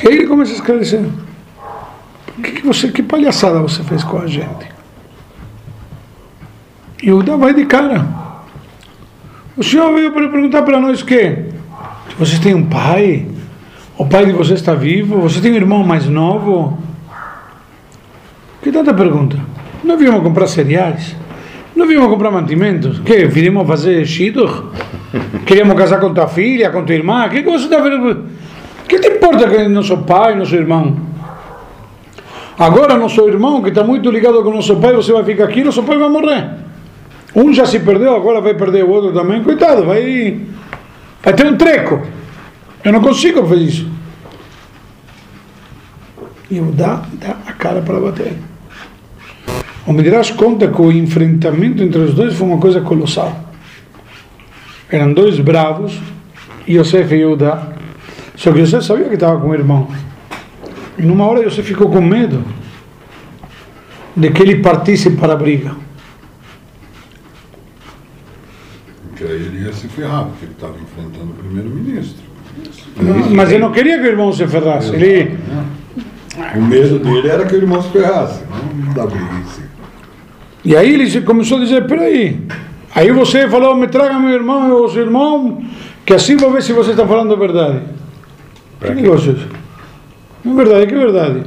E 0.00 0.08
aí 0.08 0.14
ele 0.14 0.26
começa 0.28 0.52
a 0.52 0.54
esclarecer. 0.54 1.04
Que, 2.36 2.52
que, 2.52 2.66
você, 2.66 2.88
que 2.92 3.02
palhaçada 3.02 3.60
você 3.60 3.82
fez 3.82 4.04
com 4.04 4.18
a 4.18 4.28
gente? 4.28 4.70
E 7.02 7.10
o 7.12 7.20
vai 7.36 7.52
de 7.52 7.66
cara. 7.66 8.21
O 9.54 9.62
senhor 9.62 9.92
veio 9.94 10.12
para 10.12 10.28
perguntar 10.30 10.62
para 10.62 10.80
nós 10.80 11.02
que 11.02 11.44
vocês 12.18 12.38
têm 12.38 12.54
um 12.54 12.64
pai? 12.64 13.26
O 13.98 14.06
pai 14.06 14.24
de 14.24 14.32
vocês 14.32 14.58
está 14.58 14.74
vivo? 14.74 15.20
Você 15.20 15.42
tem 15.42 15.52
um 15.52 15.56
irmão 15.56 15.84
mais 15.84 16.06
novo? 16.06 16.78
Que 18.62 18.72
tanta 18.72 18.94
pergunta? 18.94 19.36
Não 19.84 19.98
viemos 19.98 20.22
comprar 20.22 20.46
cereais? 20.46 21.14
Não 21.76 21.86
viemos 21.86 22.08
comprar 22.08 22.30
mantimentos? 22.30 23.00
Que? 23.00 23.26
Viemos 23.26 23.66
fazer 23.66 24.06
shidur? 24.06 24.72
Queríamos 25.44 25.76
casar 25.76 26.00
com 26.00 26.14
tua 26.14 26.28
filha, 26.28 26.70
com 26.70 26.82
tua 26.84 26.94
irmã? 26.94 27.26
O 27.26 27.30
que, 27.30 27.42
que 27.42 27.50
você 27.50 27.64
está 27.64 27.78
vendo? 27.78 28.26
que 28.88 28.98
te 28.98 29.08
importa 29.08 29.48
que 29.48 29.56
é 29.56 29.68
nosso 29.68 29.98
pai, 29.98 30.34
nosso 30.34 30.54
irmão? 30.54 30.96
Agora 32.58 32.96
nosso 32.96 33.26
irmão, 33.28 33.62
que 33.62 33.68
está 33.68 33.84
muito 33.84 34.10
ligado 34.10 34.42
com 34.42 34.50
nosso 34.50 34.76
pai, 34.76 34.94
você 34.94 35.12
vai 35.12 35.24
ficar 35.24 35.44
aqui, 35.44 35.62
nosso 35.62 35.82
pai 35.82 35.98
vai 35.98 36.08
morrer. 36.08 36.61
Um 37.34 37.52
já 37.52 37.64
se 37.64 37.80
perdeu, 37.80 38.14
agora 38.14 38.40
vai 38.40 38.54
perder 38.54 38.84
o 38.84 38.90
outro 38.90 39.12
também. 39.12 39.42
Coitado, 39.42 39.84
vai, 39.84 40.40
vai 41.22 41.32
ter 41.32 41.46
um 41.46 41.56
treco. 41.56 42.00
Eu 42.84 42.92
não 42.92 43.00
consigo 43.00 43.46
fazer 43.46 43.62
isso. 43.62 43.90
E 46.50 46.58
eu 46.58 46.66
dá, 46.72 47.02
dá 47.14 47.36
a 47.46 47.52
cara 47.52 47.80
para 47.80 47.98
bater. 47.98 48.36
O 49.86 49.92
Midrash 49.92 50.30
conta 50.32 50.68
que 50.68 50.80
o 50.80 50.92
enfrentamento 50.92 51.82
entre 51.82 52.00
os 52.00 52.14
dois 52.14 52.34
foi 52.34 52.46
uma 52.46 52.58
coisa 52.58 52.80
colossal. 52.80 53.50
Eram 54.90 55.12
dois 55.14 55.40
bravos, 55.40 55.98
Yosef 56.68 57.14
e 57.14 57.18
Yehudá. 57.18 57.68
Só 58.36 58.52
que 58.52 58.60
Yosef 58.60 58.84
sabia 58.84 59.08
que 59.08 59.14
estava 59.14 59.40
com 59.40 59.48
o 59.48 59.54
irmão. 59.54 59.88
E 60.98 61.02
numa 61.02 61.24
hora 61.26 61.40
Yosef 61.40 61.66
ficou 61.66 61.90
com 61.90 62.00
medo 62.00 62.44
de 64.14 64.30
que 64.30 64.42
ele 64.42 64.56
partisse 64.56 65.10
para 65.10 65.32
a 65.32 65.36
briga. 65.36 65.74
Porque 69.08 69.24
aí 69.24 69.42
ele 69.46 69.61
ia 69.72 69.74
se 69.74 69.88
ferrar, 69.88 70.24
porque 70.26 70.44
ele 70.44 70.52
estava 70.52 70.74
enfrentando 70.74 71.30
o 71.32 71.34
primeiro-ministro. 71.34 72.22
Mas 73.34 73.50
ele 73.50 73.60
não 73.62 73.72
queria 73.72 73.98
que 73.98 74.04
o 74.04 74.06
irmão 74.10 74.32
se 74.32 74.46
ferrasse. 74.46 74.94
Ele, 74.94 75.38
O 76.54 76.62
medo 76.62 76.98
dele 76.98 77.28
era 77.28 77.44
que 77.46 77.54
o 77.54 77.58
irmão 77.58 77.82
se 77.82 77.88
ferrasse, 77.90 78.42
não 78.84 78.92
da 78.94 79.06
briga 79.06 79.24
em 79.40 79.44
si. 79.44 79.62
e 80.64 80.76
aí 80.76 80.92
ele 80.94 81.10
se- 81.10 81.22
começou 81.22 81.58
a 81.58 81.60
dizer: 81.62 81.86
peraí. 81.86 82.40
Aí 82.94 83.10
você 83.10 83.48
falou: 83.48 83.74
me 83.74 83.86
traga 83.88 84.18
meu 84.18 84.30
irmão 84.34 84.68
e 84.68 84.72
o 84.72 84.88
seu 84.88 85.02
irmão, 85.02 85.62
que 86.04 86.12
assim 86.14 86.36
vou 86.36 86.52
ver 86.52 86.62
se 86.62 86.72
você 86.72 86.90
está 86.90 87.06
falando 87.06 87.32
a 87.32 87.36
verdade. 87.36 87.80
Que 88.80 88.94
negócio 88.94 89.30
é 89.30 89.34
isso? 89.34 89.48
Não 90.44 90.52
é 90.52 90.64
verdade, 90.64 90.86
que 90.86 90.94
verdade? 90.94 91.42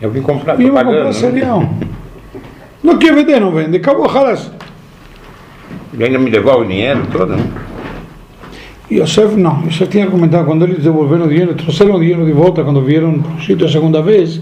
Eu 0.00 0.10
vim 0.10 0.20
comprar, 0.20 0.60
E 0.60 0.66
tô 0.66 0.72
vai 0.72 0.84
comprar 0.84 1.04
né? 1.04 1.12
cereal. 1.12 1.70
Não 2.82 2.98
quer 2.98 3.14
vender, 3.14 3.40
não 3.40 3.52
vende. 3.52 3.76
Acabou, 3.76 4.10
jalas. 4.12 4.50
E 5.92 6.02
ainda 6.02 6.18
me 6.18 6.30
devolve 6.30 6.64
o 6.64 6.68
dinheiro 6.68 7.02
todo, 7.12 7.36
né? 7.36 7.44
Yosef 8.90 9.36
não, 9.36 9.64
Yosef 9.64 9.90
tinha 9.90 10.06
comentado, 10.06 10.44
quando 10.46 10.64
eles 10.64 10.82
devolveram 10.82 11.26
o 11.26 11.28
dinheiro, 11.28 11.54
trouxeram 11.54 11.94
o 11.96 12.00
dinheiro 12.00 12.24
de 12.24 12.32
volta 12.32 12.62
quando 12.62 12.82
vieram 12.82 13.20
para 13.20 13.36
o 13.36 13.40
sítio 13.40 13.66
a 13.66 13.70
segunda 13.70 14.02
vez, 14.02 14.40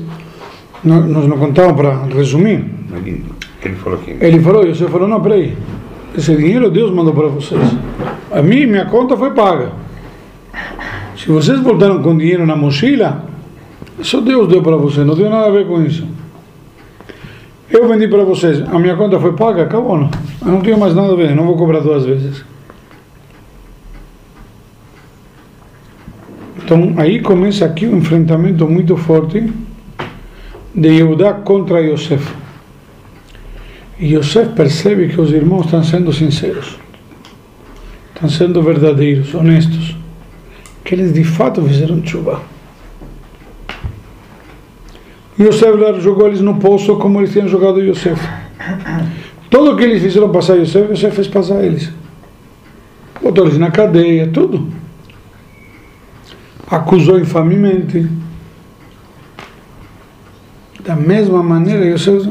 nós, 0.83 1.04
nós 1.07 1.26
não 1.26 1.38
contamos 1.38 1.75
para 1.75 2.04
resumir. 2.07 2.64
Ele, 2.92 3.25
que 3.61 3.69
ele 3.69 3.76
falou 3.76 3.99
aqui. 3.99 4.16
Ele 4.21 4.40
falou, 4.40 4.64
Yosef 4.64 4.90
falou, 4.90 5.09
não, 5.09 5.21
peraí, 5.21 5.57
esse 6.16 6.35
dinheiro 6.37 6.71
Deus 6.71 6.90
mandou 6.90 7.14
para 7.14 7.28
vocês. 7.28 7.61
A 8.33 8.42
mim, 8.42 8.66
minha 8.66 8.87
conta 8.87 9.16
foi 9.16 9.30
paga. 9.30 9.73
Se 11.16 11.28
vocês 11.28 11.61
voltaram 11.61 12.02
com 12.02 12.16
dinheiro 12.16 12.47
na 12.47 12.57
mochila, 12.57 13.25
isso 13.99 14.21
Deus 14.21 14.49
deu 14.49 14.62
para 14.62 14.76
vocês, 14.76 15.07
não 15.07 15.14
tem 15.14 15.28
nada 15.28 15.47
a 15.47 15.50
ver 15.50 15.66
com 15.66 15.83
isso. 15.83 16.07
Eu 17.71 17.89
vendi 17.89 18.09
para 18.09 18.25
vocês, 18.25 18.61
a 18.61 18.79
minha 18.81 18.97
conta 18.97 19.21
foi 19.21 19.33
paga, 19.35 19.62
acabou, 19.62 19.97
não. 19.97 20.11
Eu 20.43 20.49
não 20.49 20.61
tenho 20.61 20.79
mais 20.79 20.93
nada 20.93 21.12
a 21.12 21.17
ver, 21.17 21.37
não 21.37 21.47
vou 21.47 21.57
cobrar 21.57 21.79
duas 21.79 22.05
vezes. 22.05 22.45
Então 26.59 26.95
aí 26.97 27.21
começa 27.21 27.65
aqui 27.65 27.87
um 27.87 27.99
enfrentamento 27.99 28.69
muito 28.69 28.97
forte 28.97 29.53
de 30.75 30.89
Yehudá 30.89 31.33
contra 31.33 31.81
Yosef. 31.81 32.33
E 33.99 34.15
Yosef 34.15 34.53
percebe 34.55 35.09
que 35.09 35.21
os 35.21 35.31
irmãos 35.31 35.67
estão 35.67 35.85
sendo 35.85 36.12
sinceros, 36.12 36.77
estão 38.15 38.29
sendo 38.29 38.62
verdadeiros, 38.62 39.33
honestos, 39.33 39.97
que 40.85 40.95
eles 40.95 41.12
de 41.12 41.23
fato 41.23 41.62
fizeram 41.62 42.05
chuva. 42.05 42.41
Yosef 45.40 46.00
jogou 46.00 46.28
eles 46.28 46.42
no 46.42 46.56
poço 46.56 46.97
como 46.97 47.18
eles 47.18 47.32
tinham 47.32 47.49
jogado 47.49 47.80
Yosef. 47.80 48.20
Tudo 49.49 49.75
que 49.76 49.85
eles 49.85 50.02
fizeram 50.02 50.30
passar 50.30 50.56
Yosef, 50.56 50.90
Yosef 50.90 51.16
fez 51.16 51.28
passar 51.28 51.64
eles. 51.64 51.90
Botou 53.23 53.47
eles 53.47 53.59
na 53.59 53.70
cadeia, 53.70 54.28
tudo. 54.28 54.70
Acusou 56.70 57.18
infamemente. 57.18 58.06
Da 60.85 60.94
mesma 60.94 61.42
maneira, 61.42 61.87
Yosef 61.87 62.30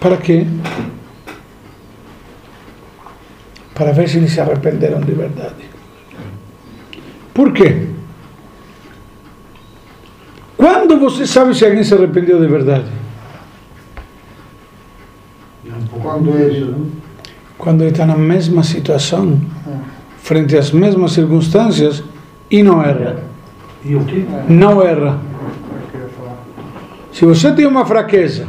para 0.00 0.16
quê? 0.16 0.46
Para 3.74 3.92
ver 3.92 4.08
se 4.08 4.16
eles 4.16 4.32
se 4.32 4.40
arrependeram 4.40 5.00
de 5.00 5.12
verdade. 5.12 5.68
Por 7.34 7.52
quê? 7.52 7.86
Quando 10.58 10.98
você 10.98 11.24
sabe 11.24 11.54
se 11.54 11.64
alguém 11.64 11.84
se 11.84 11.94
arrependeu 11.94 12.40
de 12.40 12.48
verdade? 12.48 12.86
Quando 16.02 16.36
ele. 16.36 16.74
Quando 17.56 17.82
ele 17.82 17.90
está 17.90 18.04
na 18.04 18.16
mesma 18.16 18.64
situação, 18.64 19.40
frente 20.18 20.56
às 20.56 20.72
mesmas 20.72 21.12
circunstâncias, 21.12 22.02
e 22.50 22.62
não 22.62 22.82
erra. 22.82 23.22
E 23.84 23.94
o 23.94 24.04
quê? 24.04 24.24
Não 24.48 24.82
erra. 24.82 25.20
Se 27.12 27.24
você 27.24 27.52
tem 27.52 27.66
uma 27.66 27.86
fraqueza, 27.86 28.46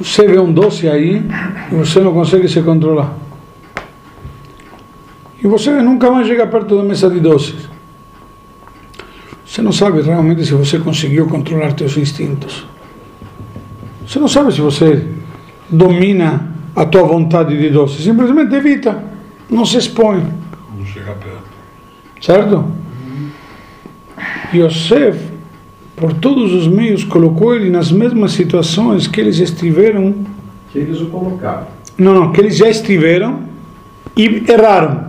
você 0.00 0.26
vê 0.26 0.40
um 0.40 0.52
doce 0.52 0.88
aí 0.88 1.22
e 1.70 1.74
você 1.76 2.00
não 2.00 2.12
consegue 2.12 2.48
se 2.48 2.60
controlar. 2.62 3.16
E 5.42 5.46
você 5.46 5.70
nunca 5.82 6.10
mais 6.10 6.26
chega 6.26 6.48
perto 6.48 6.76
da 6.76 6.82
mesa 6.82 7.08
de 7.08 7.20
doces. 7.20 7.77
Você 9.58 9.62
não 9.62 9.72
sabe 9.72 10.00
realmente 10.02 10.46
se 10.46 10.54
você 10.54 10.78
conseguiu 10.78 11.26
controlar 11.26 11.76
seus 11.76 11.96
instintos. 11.96 12.64
Você 14.06 14.20
não 14.20 14.28
sabe 14.28 14.52
se 14.52 14.60
você 14.60 15.04
domina 15.68 16.54
a 16.76 16.84
tua 16.84 17.02
vontade 17.02 17.58
de 17.58 17.68
doce. 17.68 18.00
Simplesmente 18.00 18.54
evita. 18.54 19.02
Não 19.50 19.66
se 19.66 19.78
expõe. 19.78 20.22
Não 20.78 20.86
chega 20.86 21.10
perto. 21.10 21.42
Certo? 22.20 22.66
Yosef, 24.54 25.18
por 25.96 26.12
todos 26.12 26.52
os 26.52 26.68
meios, 26.68 27.02
colocou 27.02 27.52
ele 27.52 27.68
nas 27.68 27.90
mesmas 27.90 28.30
situações 28.30 29.08
que 29.08 29.20
eles 29.20 29.40
estiveram. 29.40 30.24
Que 30.70 30.78
eles 30.78 31.00
o 31.00 31.06
colocaram. 31.06 31.66
Não, 31.98 32.14
não, 32.14 32.30
que 32.30 32.40
eles 32.40 32.56
já 32.56 32.68
estiveram 32.68 33.40
e 34.16 34.24
erraram. 34.48 35.08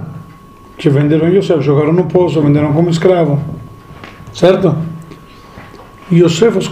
Que 0.76 0.90
venderam 0.90 1.28
Yosef, 1.28 1.62
jogaram 1.62 1.94
no 1.94 2.06
poço, 2.06 2.42
venderam 2.42 2.74
como 2.74 2.90
escravo. 2.90 3.59
Certo? 4.34 4.76
Yosef 6.12 6.58
os, 6.58 6.72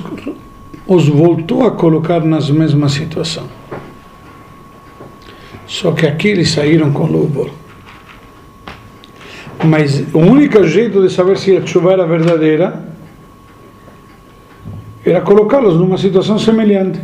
os 0.87 1.07
voltou 1.07 1.65
a 1.65 1.71
colocar 1.71 2.21
nas 2.21 2.49
mesma 2.49 2.89
situação. 2.89 3.45
Só 5.65 5.91
que 5.91 6.07
aqui 6.07 6.29
eles 6.29 6.51
saíram 6.51 6.91
com 6.91 7.05
louvor. 7.05 7.51
Mas 9.63 10.03
o 10.13 10.19
único 10.19 10.63
jeito 10.65 11.01
de 11.01 11.13
saber 11.13 11.37
se 11.37 11.57
a 11.57 11.65
chuva 11.65 11.93
era 11.93 12.05
verdadeira 12.05 12.85
era 15.05 15.21
colocá-los 15.21 15.75
numa 15.75 15.97
situação 15.97 16.37
semelhante. 16.37 16.99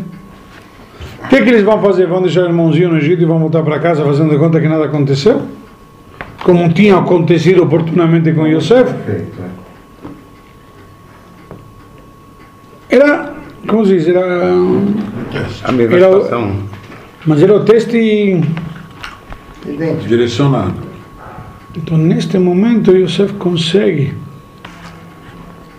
O 1.24 1.28
que, 1.30 1.42
que 1.42 1.50
eles 1.50 1.64
vão 1.64 1.82
fazer? 1.82 2.06
Vão 2.06 2.22
deixar 2.22 2.42
o 2.42 2.46
irmãozinho 2.46 2.90
no 2.90 2.98
Egito 2.98 3.22
e 3.22 3.26
vão 3.26 3.40
voltar 3.40 3.64
para 3.64 3.80
casa 3.80 4.04
fazendo 4.04 4.30
de 4.30 4.38
conta 4.38 4.60
que 4.60 4.68
nada 4.68 4.86
aconteceu? 4.86 5.42
Como 6.44 6.72
tinha 6.74 6.98
acontecido 6.98 7.64
oportunamente 7.64 8.32
com 8.34 8.46
Yosef? 8.46 8.94
Perfeito. 8.94 9.63
Era, 13.84 13.86
se 13.86 13.98
diz, 13.98 14.08
era, 14.08 14.52
A 15.64 15.72
mesma 15.72 15.96
Era 15.98 16.08
situação. 16.08 16.64
mas 17.26 17.42
era 17.42 17.56
o 17.56 17.64
teste. 17.66 18.42
Direcionado. 20.08 20.74
Então, 21.76 21.98
neste 21.98 22.38
momento, 22.38 22.92
Yosef 22.96 23.34
consegue 23.34 24.14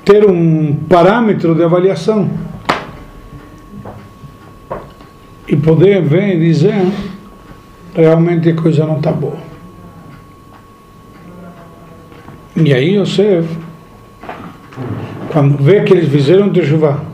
ter 0.05 0.29
um 0.29 0.75
parâmetro 0.89 1.55
de 1.55 1.63
avaliação 1.63 2.29
e 5.49 5.57
poder 5.57 6.03
ver 6.03 6.37
e 6.37 6.41
dizer 6.41 6.75
realmente 7.95 8.51
a 8.51 8.55
coisa 8.55 8.85
não 8.87 8.97
está 8.97 9.13
boa. 9.13 9.39
E 12.57 12.73
aí 12.73 12.97
Yosef, 12.97 13.49
quando 15.33 15.63
vê 15.63 15.83
que 15.83 15.93
eles 15.93 16.09
fizeram 16.09 16.53
chuva, 16.55 17.05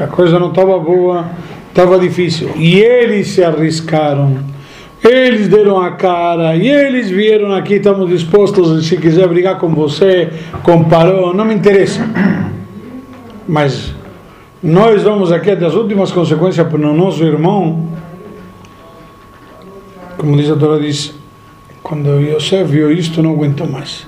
a 0.00 0.06
coisa 0.06 0.38
não 0.38 0.48
estava 0.48 0.78
boa, 0.78 1.26
estava 1.68 1.98
difícil, 1.98 2.50
e 2.56 2.78
eles 2.78 3.28
se 3.28 3.42
arriscaram, 3.44 4.38
eles 5.02 5.48
deram 5.48 5.80
a 5.80 5.90
cara, 5.90 6.56
e 6.56 6.68
eles 6.68 7.10
vieram 7.10 7.52
aqui, 7.52 7.74
estamos 7.74 8.08
dispostos, 8.08 8.86
se 8.86 8.96
quiser 8.96 9.26
brigar 9.28 9.58
com 9.58 9.74
você, 9.74 10.32
com 10.62 10.84
Paró, 10.84 11.34
não 11.34 11.44
me 11.44 11.54
interessa. 11.54 12.08
Mas 13.46 13.92
nós 14.62 15.02
vamos 15.02 15.32
aqui 15.32 15.50
até 15.50 15.66
as 15.66 15.74
últimas 15.74 16.12
consequências 16.12 16.66
para 16.66 16.78
o 16.78 16.94
nosso 16.94 17.24
irmão. 17.24 17.88
Como 20.16 20.36
diz 20.36 20.48
a 20.50 20.56
Torá, 20.56 20.78
diz, 20.78 21.14
quando 21.82 22.20
Yosef 22.20 22.70
viu 22.70 22.92
isto, 22.92 23.22
não 23.22 23.32
aguentou 23.32 23.66
mais. 23.66 24.06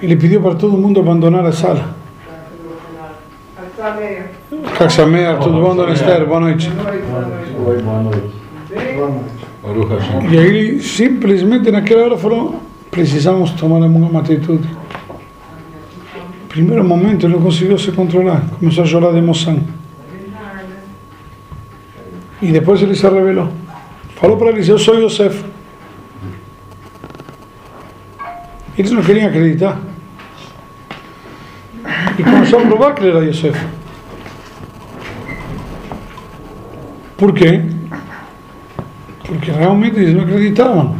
Ele 0.00 0.14
pediu 0.14 0.40
para 0.40 0.54
todo 0.54 0.78
mundo 0.78 1.00
abandonar 1.00 1.44
a 1.44 1.52
sala. 1.52 1.99
Kaksamer, 4.76 5.38
tudo 5.38 5.60
bom, 5.62 5.74
Dona 5.74 5.94
Esther? 5.94 6.26
Boa 6.26 6.40
noite. 6.40 6.70
Oi, 6.70 7.82
boa 7.82 8.02
noite. 8.02 8.30
Boa 8.94 9.10
noite. 9.10 9.40
Hashem. 9.88 10.30
E 10.30 10.38
aí 10.38 10.46
ele 10.46 10.82
simplesmente 10.82 11.70
naquela 11.70 12.04
hora 12.04 12.18
falou, 12.18 12.60
precisamos 12.90 13.52
tomar 13.52 13.78
uma 13.78 14.20
atitude. 14.20 14.68
Primeiro 16.48 16.84
momento 16.84 17.24
ele 17.24 17.34
não 17.34 17.42
conseguiu 17.42 17.78
se 17.78 17.90
controlar, 17.92 18.42
começou 18.58 18.84
a 18.84 18.86
chorar 18.86 19.12
de 19.12 19.18
emoção. 19.18 19.58
E 22.42 22.52
depois 22.52 22.82
ele 22.82 22.94
se 22.94 23.02
revelou. 23.02 23.48
Falou 24.16 24.36
para 24.36 24.50
eles, 24.50 24.68
eu 24.68 24.78
sou 24.78 25.00
Yosef. 25.00 25.42
Eles 28.76 28.90
não 28.90 29.02
queriam 29.02 29.28
acreditar. 29.28 29.89
E 32.18 32.22
começou 32.22 32.60
a 32.60 32.62
provar 32.62 32.94
que 32.94 33.04
ele 33.04 33.16
era 33.16 33.26
Yosef. 33.26 33.58
Por 37.16 37.32
quê? 37.32 37.62
Porque 39.26 39.50
realmente 39.50 39.98
eles 39.98 40.14
não 40.14 40.22
acreditavam. 40.22 40.96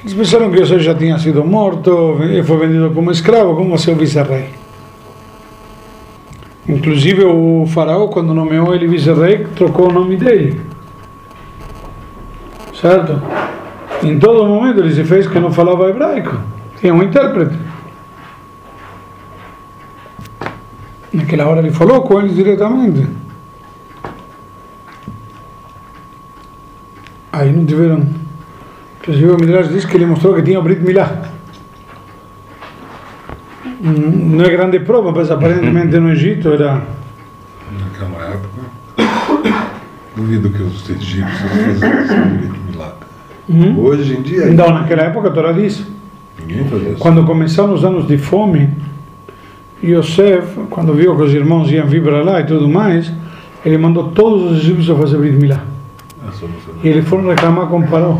Eles 0.00 0.14
pensaram 0.14 0.50
que 0.50 0.60
Yosef 0.60 0.82
já 0.82 0.94
tinha 0.94 1.18
sido 1.18 1.44
morto, 1.44 2.18
e 2.24 2.42
foi 2.42 2.66
vendido 2.66 2.90
como 2.90 3.10
escravo, 3.10 3.54
como 3.54 3.78
seu 3.78 3.94
vice-rei. 3.94 4.50
Inclusive 6.68 7.24
o 7.24 7.66
faraó, 7.66 8.08
quando 8.08 8.34
nomeou 8.34 8.74
ele 8.74 8.86
vice-rei, 8.86 9.46
trocou 9.56 9.90
o 9.90 9.92
nome 9.92 10.16
dele. 10.16 10.60
Certo? 12.74 13.22
Em 14.02 14.18
todo 14.18 14.44
momento 14.44 14.80
ele 14.80 14.92
se 14.92 15.04
fez 15.04 15.26
que 15.26 15.38
não 15.38 15.52
falava 15.52 15.88
hebraico. 15.88 16.36
Tinha 16.80 16.92
um 16.92 17.02
intérprete. 17.02 17.56
Naquela 21.12 21.46
hora 21.46 21.60
ele 21.60 21.70
falou 21.70 22.02
com 22.02 22.20
eles 22.20 22.34
diretamente. 22.34 23.06
Aí 27.32 27.50
não 27.52 27.64
tiveram. 27.64 28.06
Inclusive 29.00 29.30
o 29.30 29.36
Midrash 29.36 29.68
diz 29.68 29.84
que 29.84 29.96
ele 29.96 30.06
mostrou 30.06 30.34
que 30.34 30.42
tinha 30.42 30.58
o 30.58 30.62
Brit 30.62 30.80
Milá. 30.82 31.22
Hum, 33.82 34.36
Não 34.36 34.44
é 34.44 34.50
grande 34.50 34.78
prova, 34.80 35.10
mas 35.12 35.30
aparentemente 35.30 35.98
no 35.98 36.10
Egito 36.12 36.50
era. 36.52 36.82
Naquela 37.80 38.24
época, 38.26 38.62
duvido 40.14 40.50
que 40.50 40.62
os 40.62 40.88
egípcios 40.88 41.50
fizessem 41.50 42.20
Brit 42.36 42.54
Milá. 42.70 42.96
Hoje 43.78 44.14
em 44.16 44.22
dia, 44.22 44.48
Então, 44.48 44.72
naquela 44.72 45.02
época 45.02 45.28
a 45.28 45.32
Torá 45.32 45.52
diz. 45.52 45.84
ninguém 46.38 46.64
faz 46.68 46.82
isso. 46.82 46.96
Quando 46.98 47.24
começaram 47.26 47.72
os 47.74 47.84
anos 47.84 48.06
de 48.06 48.16
fome, 48.18 48.70
Yosef, 49.82 50.60
quando 50.70 50.94
viu 50.94 51.16
que 51.16 51.22
os 51.22 51.34
irmãos 51.34 51.70
iam 51.70 51.86
vir 51.86 52.02
para 52.02 52.22
lá 52.22 52.40
e 52.40 52.44
tudo 52.44 52.68
mais, 52.68 53.12
ele 53.64 53.76
mandou 53.76 54.08
todos 54.10 54.52
os 54.52 54.58
egípcios 54.58 54.96
fazer 54.96 55.18
Brit 55.18 55.36
Milá. 55.36 55.64
E 56.82 56.88
eles 56.88 57.06
foram 57.08 57.28
reclamar 57.28 57.66
com 57.66 57.82
Paró. 57.82 58.18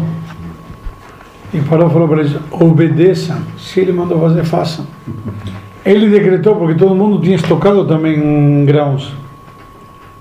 E 1.55 1.61
Paró 1.61 1.89
falou 1.89 2.09
para 2.09 2.21
eles: 2.21 2.37
obedeçam. 2.51 3.39
Se 3.59 3.81
ele 3.81 3.93
mandou 3.93 4.21
fazer, 4.21 4.45
façam. 4.45 4.87
Ele 5.85 6.09
decretou, 6.09 6.57
porque 6.57 6.75
todo 6.75 6.95
mundo 6.95 7.21
tinha 7.21 7.37
estocado 7.37 7.85
também 7.85 8.65
grãos. 8.65 9.13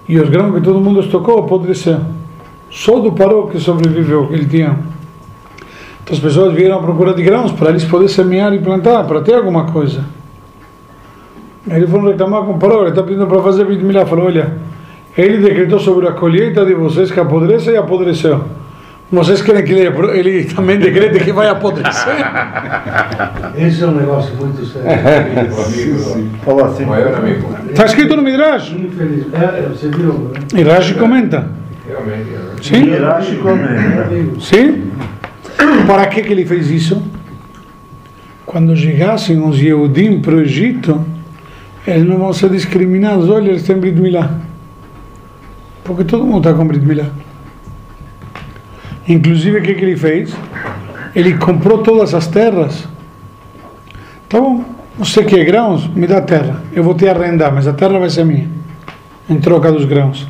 E 0.07 0.19
os 0.19 0.29
grãos 0.29 0.53
que 0.53 0.61
todo 0.61 0.79
mundo 0.79 0.99
estocou 0.99 1.39
apodreceram. 1.39 2.05
Só 2.69 2.99
do 2.99 3.11
Paró 3.11 3.43
que 3.43 3.59
sobreviveu, 3.59 4.27
que 4.27 4.33
ele 4.33 4.45
tinha. 4.45 4.77
Então 6.03 6.13
as 6.13 6.19
pessoas 6.19 6.53
vieram 6.53 6.77
à 6.77 6.81
procura 6.81 7.13
de 7.13 7.21
grãos 7.21 7.51
para 7.51 7.69
eles 7.69 7.83
poderem 7.83 8.13
semear 8.13 8.53
e 8.53 8.59
plantar, 8.59 9.03
para 9.05 9.21
ter 9.21 9.35
alguma 9.35 9.65
coisa. 9.65 10.03
Aí 11.69 11.77
eles 11.77 11.89
foram 11.89 12.07
reclamar 12.09 12.43
com 12.43 12.53
o 12.53 12.57
Paró, 12.57 12.81
ele 12.81 12.89
está 12.89 13.03
pedindo 13.03 13.27
para 13.27 13.41
fazer 13.41 13.65
20 13.65 13.81
mil. 13.81 14.05
Falou: 14.05 14.25
olha, 14.25 14.53
ele 15.17 15.37
decretou 15.37 15.79
sobre 15.79 16.07
a 16.07 16.11
colheita 16.11 16.65
de 16.65 16.73
vocês 16.73 17.11
que 17.11 17.19
apodrece 17.19 17.71
e 17.71 17.77
apodreceu. 17.77 18.43
Vocês 19.11 19.41
querem 19.41 19.65
que 19.65 19.73
ele, 19.73 19.87
ele 20.17 20.45
também 20.45 20.79
decrete 20.79 21.21
que 21.21 21.33
vai 21.33 21.49
apodrecer? 21.49 22.15
Esse 23.57 23.83
é 23.83 23.87
um 23.87 23.91
negócio 23.91 24.33
muito 24.35 24.65
sério. 24.65 24.89
Falou 26.43 26.65
assim. 26.65 26.85
Maior 26.85 27.15
amigo. 27.15 27.53
Está 27.69 27.85
escrito 27.85 28.15
no 28.15 28.21
Midrash. 28.21 28.71
Infeliz. 28.71 29.25
É, 29.33 29.59
é, 29.59 29.69
você 29.69 29.89
viu, 29.89 30.31
né? 30.33 30.39
E 30.55 30.63
Rashi 30.63 30.93
comenta. 30.93 31.45
Realmente. 31.87 32.29
Sim? 32.61 32.85
Mirashi 32.85 33.35
comenta. 33.37 34.07
Sim? 34.39 34.91
Para 35.85 36.05
que, 36.07 36.21
que 36.21 36.31
ele 36.31 36.45
fez 36.45 36.69
isso? 36.69 37.01
Quando 38.45 38.75
chegassem 38.75 39.41
os 39.41 39.59
Yehudim 39.59 40.21
para 40.21 40.35
o 40.35 40.41
Egito, 40.41 41.03
eles 41.85 42.07
não 42.07 42.17
vão 42.17 42.33
ser 42.33 42.49
discriminados. 42.49 43.29
Olha, 43.29 43.49
eles 43.49 43.63
têm 43.63 43.77
Brit 43.77 43.99
Milá. 43.99 44.39
Porque 45.83 46.03
todo 46.03 46.25
mundo 46.25 46.47
está 46.47 46.53
com 46.53 46.65
Brit 46.65 46.85
Milá. 46.85 47.05
Inclusive, 49.07 49.59
o 49.59 49.61
que, 49.61 49.73
que 49.73 49.83
ele 49.83 49.97
fez? 49.97 50.33
Ele 51.15 51.37
comprou 51.37 51.79
todas 51.79 52.13
as 52.13 52.27
terras. 52.27 52.87
Tá 54.29 54.39
bom, 54.39 54.63
você 54.97 55.23
quer 55.23 55.43
grãos? 55.43 55.87
Me 55.87 56.07
dá 56.07 56.21
terra. 56.21 56.61
Eu 56.71 56.83
vou 56.83 56.93
te 56.93 57.07
arrendar, 57.07 57.53
mas 57.53 57.67
a 57.67 57.73
terra 57.73 57.99
vai 57.99 58.09
ser 58.09 58.23
minha. 58.23 58.47
Em 59.29 59.39
troca 59.39 59.71
dos 59.71 59.85
grãos. 59.85 60.27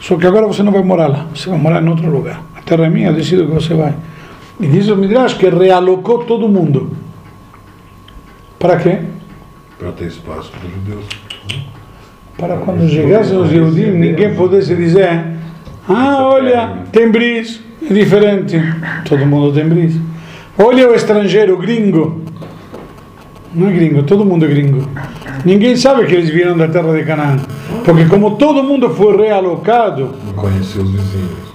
Só 0.00 0.16
que 0.16 0.26
agora 0.26 0.46
você 0.46 0.62
não 0.62 0.70
vai 0.70 0.82
morar 0.82 1.06
lá, 1.06 1.26
você 1.34 1.48
vai 1.48 1.58
morar 1.58 1.82
em 1.82 1.88
outro 1.88 2.10
lugar. 2.10 2.42
A 2.54 2.60
terra 2.60 2.84
é 2.84 2.90
minha, 2.90 3.08
eu 3.08 3.14
decido 3.14 3.46
que 3.46 3.52
você 3.52 3.72
vai. 3.72 3.94
E 4.60 4.66
diz 4.66 4.88
o 4.88 4.96
Midrash 4.96 5.32
que 5.32 5.48
realocou 5.48 6.24
todo 6.24 6.46
mundo. 6.46 6.90
Para 8.64 8.76
quê? 8.78 8.96
Para 9.78 9.92
ter 9.92 10.06
espaço 10.06 10.50
para 10.50 10.66
os 10.66 10.72
judeus. 10.72 11.04
Para 12.38 12.56
quando 12.56 12.88
chegassem 12.88 13.36
os 13.36 13.52
Yehudim, 13.52 13.90
ninguém 13.90 14.34
pudesse 14.34 14.74
dizer: 14.74 15.22
Ah, 15.86 16.20
olha, 16.22 16.78
tem 16.90 17.10
bris, 17.10 17.60
é 17.82 17.92
diferente. 17.92 18.58
Todo 19.06 19.26
mundo 19.26 19.52
tem 19.52 19.68
bris. 19.68 19.96
Olha 20.58 20.88
o 20.88 20.94
estrangeiro, 20.94 21.56
o 21.56 21.58
gringo. 21.58 22.22
Não 23.54 23.68
é 23.68 23.72
gringo, 23.72 24.02
todo 24.02 24.24
mundo 24.24 24.46
é 24.46 24.48
gringo. 24.48 24.88
Ninguém 25.44 25.76
sabe 25.76 26.06
que 26.06 26.14
eles 26.14 26.30
vieram 26.30 26.56
da 26.56 26.66
terra 26.66 26.90
de 26.96 27.04
Canaã. 27.04 27.36
Porque 27.84 28.06
como 28.06 28.36
todo 28.36 28.62
mundo 28.64 28.88
foi 28.94 29.14
realocado, 29.14 30.14
Não 30.24 30.32
conhecer 30.32 30.78
os 30.78 30.90
vizinhos. 30.90 31.52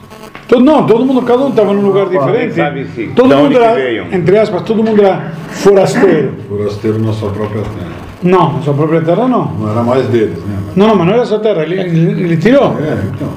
todo, 0.48 0.64
não, 0.64 0.86
todo 0.86 1.04
mundo, 1.08 1.24
cada 1.24 1.44
um 1.44 1.50
estava 1.50 1.74
num 1.74 1.82
lugar 1.82 2.08
diferente. 2.08 3.14
todo 3.16 3.36
mundo 3.36 3.58
era, 3.58 4.16
entre 4.16 4.38
aspas, 4.38 4.62
todo 4.62 4.84
mundo 4.84 5.02
era 5.02 5.39
forasteiro. 5.60 6.34
Forasteiro 6.48 7.00
na 7.00 7.14
sua 7.14 7.30
própria 7.30 7.62
terra. 7.62 8.10
Não, 8.24 8.62
sua 8.64 8.74
própria 8.74 9.02
terra 9.02 9.28
não. 9.28 9.46
Não 9.46 9.72
era 9.72 9.84
mais 9.84 10.08
deles, 10.08 10.38
né? 10.46 10.58
Não, 10.76 10.88
não, 10.88 10.96
mas 10.96 11.08
não 11.08 11.14
era 11.14 11.26
sua 11.26 11.40
terra, 11.40 11.64
ele, 11.64 11.80
ele, 11.80 12.24
ele 12.24 12.38
tirou. 12.38 12.78
É, 12.80 12.98
então. 13.14 13.30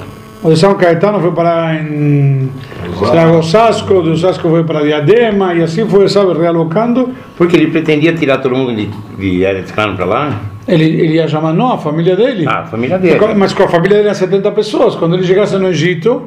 O 0.42 0.50
de 0.50 0.58
São 0.58 0.74
Caetano 0.74 1.20
foi 1.20 1.30
para 1.30 1.76
em 1.76 2.50
sei 2.98 3.26
Osasco, 3.26 3.94
o 3.94 4.02
de 4.02 4.10
Osasco 4.10 4.48
foi 4.48 4.64
para 4.64 4.82
Diadema 4.82 5.54
e 5.54 5.62
assim 5.62 5.86
foi, 5.86 6.08
sabe, 6.08 6.36
realocando. 6.36 7.10
Porque 7.36 7.56
ele 7.56 7.68
pretendia 7.68 8.12
tirar 8.12 8.38
todo 8.38 8.56
mundo 8.56 8.74
de, 8.74 8.90
de 9.18 9.44
Eretz 9.44 9.70
Canaan 9.70 9.94
para 9.94 10.04
lá. 10.04 10.40
Ele, 10.66 10.84
ele 10.84 11.14
ia 11.14 11.28
chamar, 11.28 11.52
não, 11.52 11.72
a 11.72 11.78
família 11.78 12.16
dele. 12.16 12.44
Ah, 12.48 12.60
a 12.60 12.64
família 12.64 12.98
dele. 12.98 13.20
Mas 13.36 13.52
com 13.52 13.62
a 13.62 13.68
família 13.68 13.98
dele 13.98 14.08
eram 14.08 14.18
70 14.18 14.50
pessoas. 14.50 14.96
Quando 14.96 15.14
ele 15.14 15.24
chegasse 15.24 15.56
no 15.56 15.68
Egito, 15.68 16.22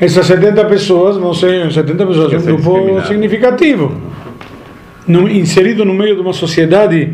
essas 0.00 0.26
70 0.26 0.64
pessoas 0.64 1.16
vão 1.16 1.32
ser 1.32 1.72
70 1.72 2.06
pessoas, 2.06 2.32
um 2.32 2.56
grupo 2.56 3.06
significativo. 3.06 3.92
No- 5.06 5.28
inserido 5.28 5.84
no 5.84 5.92
meio 5.94 6.14
de 6.14 6.20
uma 6.22 6.32
sociedade, 6.32 7.12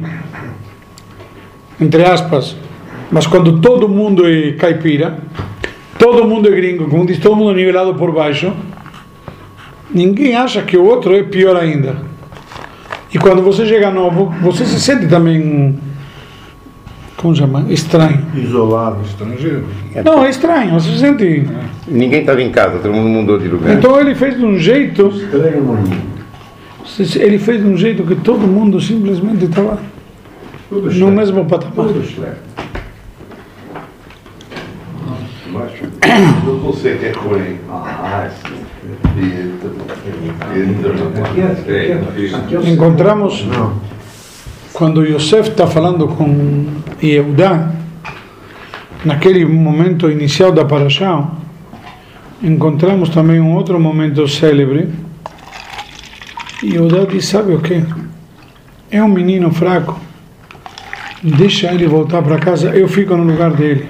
entre 1.80 2.04
aspas, 2.04 2.56
mas 3.10 3.26
quando 3.26 3.58
todo 3.60 3.88
mundo 3.88 4.28
é 4.28 4.52
caipira, 4.52 5.18
todo 5.98 6.24
mundo 6.24 6.48
é 6.48 6.52
gringo, 6.54 6.88
como 6.88 7.04
diz, 7.04 7.18
todo 7.18 7.34
mundo 7.34 7.52
nivelado 7.54 7.94
por 7.94 8.12
baixo, 8.12 8.52
ninguém 9.92 10.36
acha 10.36 10.62
que 10.62 10.76
o 10.76 10.84
outro 10.84 11.14
é 11.16 11.22
pior 11.24 11.56
ainda. 11.56 11.96
E 13.12 13.18
quando 13.18 13.42
você 13.42 13.66
chega 13.66 13.90
novo, 13.90 14.32
você 14.40 14.64
se 14.64 14.78
sente 14.78 15.08
também, 15.08 15.76
como 17.16 17.34
chama? 17.34 17.66
Estranho. 17.68 18.24
Isolado, 18.36 19.02
estrangeiro. 19.04 19.64
Não, 20.04 20.24
é 20.24 20.30
estranho, 20.30 20.74
você 20.74 20.92
se 20.92 20.98
sente. 21.00 21.44
Ninguém 21.88 22.20
estava 22.20 22.40
em 22.40 22.50
casa, 22.52 22.78
todo 22.78 22.92
mundo 22.94 23.08
mudou 23.08 23.36
de 23.36 23.48
lugar. 23.48 23.74
Então 23.74 23.98
ele 24.00 24.14
fez 24.14 24.38
de 24.38 24.44
um 24.44 24.56
jeito, 24.56 25.08
Estranho. 25.08 25.76
Ele 27.16 27.38
fez 27.38 27.62
de 27.62 27.68
um 27.68 27.76
jeito 27.76 28.04
que 28.04 28.14
todo 28.16 28.46
mundo 28.46 28.80
simplesmente 28.80 29.44
estava 29.44 29.78
Tudo 30.68 30.86
no 30.86 30.92
certo. 30.92 31.10
mesmo 31.12 31.44
patamar. 31.44 31.86
Encontramos 42.64 43.46
quando 44.72 45.04
Yosef 45.04 45.50
está 45.50 45.66
falando 45.66 46.08
com 46.08 46.66
Yehudá, 47.02 47.72
naquele 49.04 49.44
momento 49.44 50.10
inicial 50.10 50.52
da 50.52 50.64
Parashá, 50.64 51.28
encontramos 52.42 53.10
também 53.10 53.40
um 53.40 53.54
outro 53.54 53.78
momento 53.78 54.26
célebre. 54.26 54.88
Yehudá 56.62 57.04
diz: 57.04 57.26
Sabe 57.26 57.54
o 57.54 57.60
que? 57.60 57.84
É 58.90 59.02
um 59.02 59.08
menino 59.08 59.52
fraco, 59.52 59.98
deixa 61.22 61.72
ele 61.72 61.86
voltar 61.86 62.22
para 62.22 62.38
casa, 62.38 62.70
eu 62.70 62.88
fico 62.88 63.16
no 63.16 63.24
lugar 63.24 63.52
dele. 63.52 63.88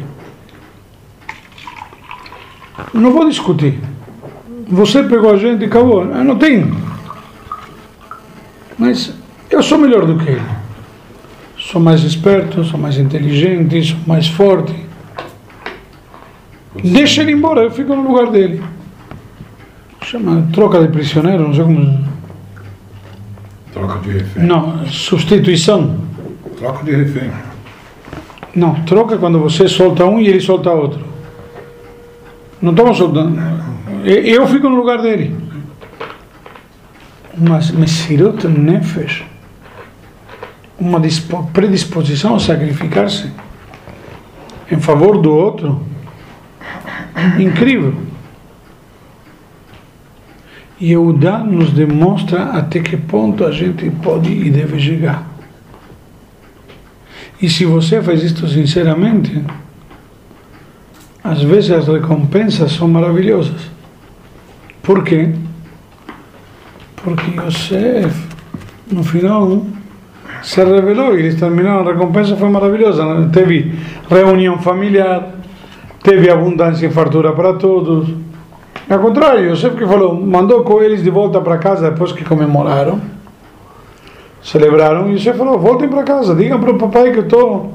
Não 2.92 3.12
vou 3.12 3.28
discutir. 3.28 3.78
Você 4.68 5.02
pegou 5.02 5.32
a 5.32 5.36
gente 5.36 5.62
e 5.62 5.66
acabou. 5.66 6.04
Eu 6.04 6.24
não 6.24 6.36
tenho. 6.36 6.76
Mas 8.78 9.12
eu 9.50 9.62
sou 9.62 9.78
melhor 9.78 10.06
do 10.06 10.18
que 10.18 10.30
ele. 10.30 10.42
Sou 11.58 11.80
mais 11.80 12.02
esperto, 12.02 12.64
sou 12.64 12.78
mais 12.78 12.96
inteligente, 12.98 13.82
sou 13.82 13.98
mais 14.06 14.26
forte. 14.28 14.74
Deixa 16.82 17.22
ele 17.22 17.32
embora, 17.32 17.62
eu 17.62 17.70
fico 17.70 17.94
no 17.94 18.02
lugar 18.02 18.30
dele. 18.30 18.62
Chama 20.02 20.48
troca 20.52 20.80
de 20.80 20.88
prisioneiro, 20.88 21.46
não 21.46 21.54
sei 21.54 21.64
como. 21.64 22.09
Troca 23.72 23.98
de 24.00 24.10
refém. 24.10 24.42
Não, 24.44 24.86
substituição. 24.86 25.98
Troca 26.58 26.84
de 26.84 26.90
refém. 26.92 27.30
Não, 28.54 28.74
troca 28.82 29.16
quando 29.16 29.38
você 29.38 29.68
solta 29.68 30.04
um 30.04 30.18
e 30.18 30.26
ele 30.26 30.40
solta 30.40 30.70
outro. 30.70 31.04
Não 32.60 32.72
estamos 32.72 32.98
soltando. 32.98 33.38
Eu 34.04 34.46
fico 34.48 34.68
no 34.68 34.76
lugar 34.76 35.00
dele. 35.00 35.36
Mas 37.36 37.70
Messirot 37.70 38.46
Nefesh, 38.48 39.22
uma 40.78 40.98
dispo- 41.00 41.48
predisposição 41.52 42.34
a 42.34 42.40
sacrificar-se 42.40 43.30
em 44.70 44.78
favor 44.80 45.16
do 45.18 45.32
outro, 45.32 45.80
incrível. 47.38 47.94
Eudá 50.80 51.38
nos 51.38 51.72
demonstra 51.72 52.44
até 52.52 52.80
que 52.80 52.96
ponto 52.96 53.44
a 53.44 53.52
gente 53.52 53.90
pode 54.02 54.32
e 54.32 54.50
deve 54.50 54.78
chegar. 54.78 55.28
E 57.40 57.48
se 57.48 57.64
você 57.64 58.02
faz 58.02 58.22
isto 58.22 58.48
sinceramente, 58.48 59.42
às 61.22 61.42
vezes 61.42 61.70
as 61.70 61.86
recompensas 61.86 62.72
são 62.72 62.88
maravilhosas. 62.88 63.70
Por 64.82 65.04
quê? 65.04 65.30
Porque 66.96 67.30
Yosef, 67.38 68.28
no 68.90 69.02
final, 69.04 69.64
se 70.42 70.64
revelou 70.64 71.14
e 71.14 71.20
eles 71.20 71.34
terminaram 71.38 71.80
a 71.80 71.92
recompensa, 71.92 72.36
foi 72.36 72.48
maravilhosa. 72.48 73.28
Teve 73.32 73.74
reunião 74.08 74.58
familiar, 74.58 75.34
teve 76.02 76.30
abundância 76.30 76.86
e 76.86 76.90
fartura 76.90 77.32
para 77.32 77.54
todos. 77.54 78.08
Ao 78.90 78.98
contrário, 78.98 79.50
Yosef 79.50 79.76
que 79.76 79.86
falou, 79.86 80.14
mandou 80.14 80.64
com 80.64 80.82
eles 80.82 81.02
de 81.02 81.10
volta 81.10 81.40
para 81.40 81.58
casa 81.58 81.90
depois 81.90 82.12
que 82.12 82.24
comemoraram 82.24 83.00
celebraram 84.42 85.10
e 85.10 85.18
você 85.18 85.32
falou, 85.34 85.58
voltem 85.58 85.88
para 85.88 86.02
casa, 86.02 86.34
digam 86.34 86.58
para 86.60 86.70
o 86.70 86.78
papai 86.78 87.12
que 87.12 87.18
eu 87.18 87.24
estou. 87.24 87.74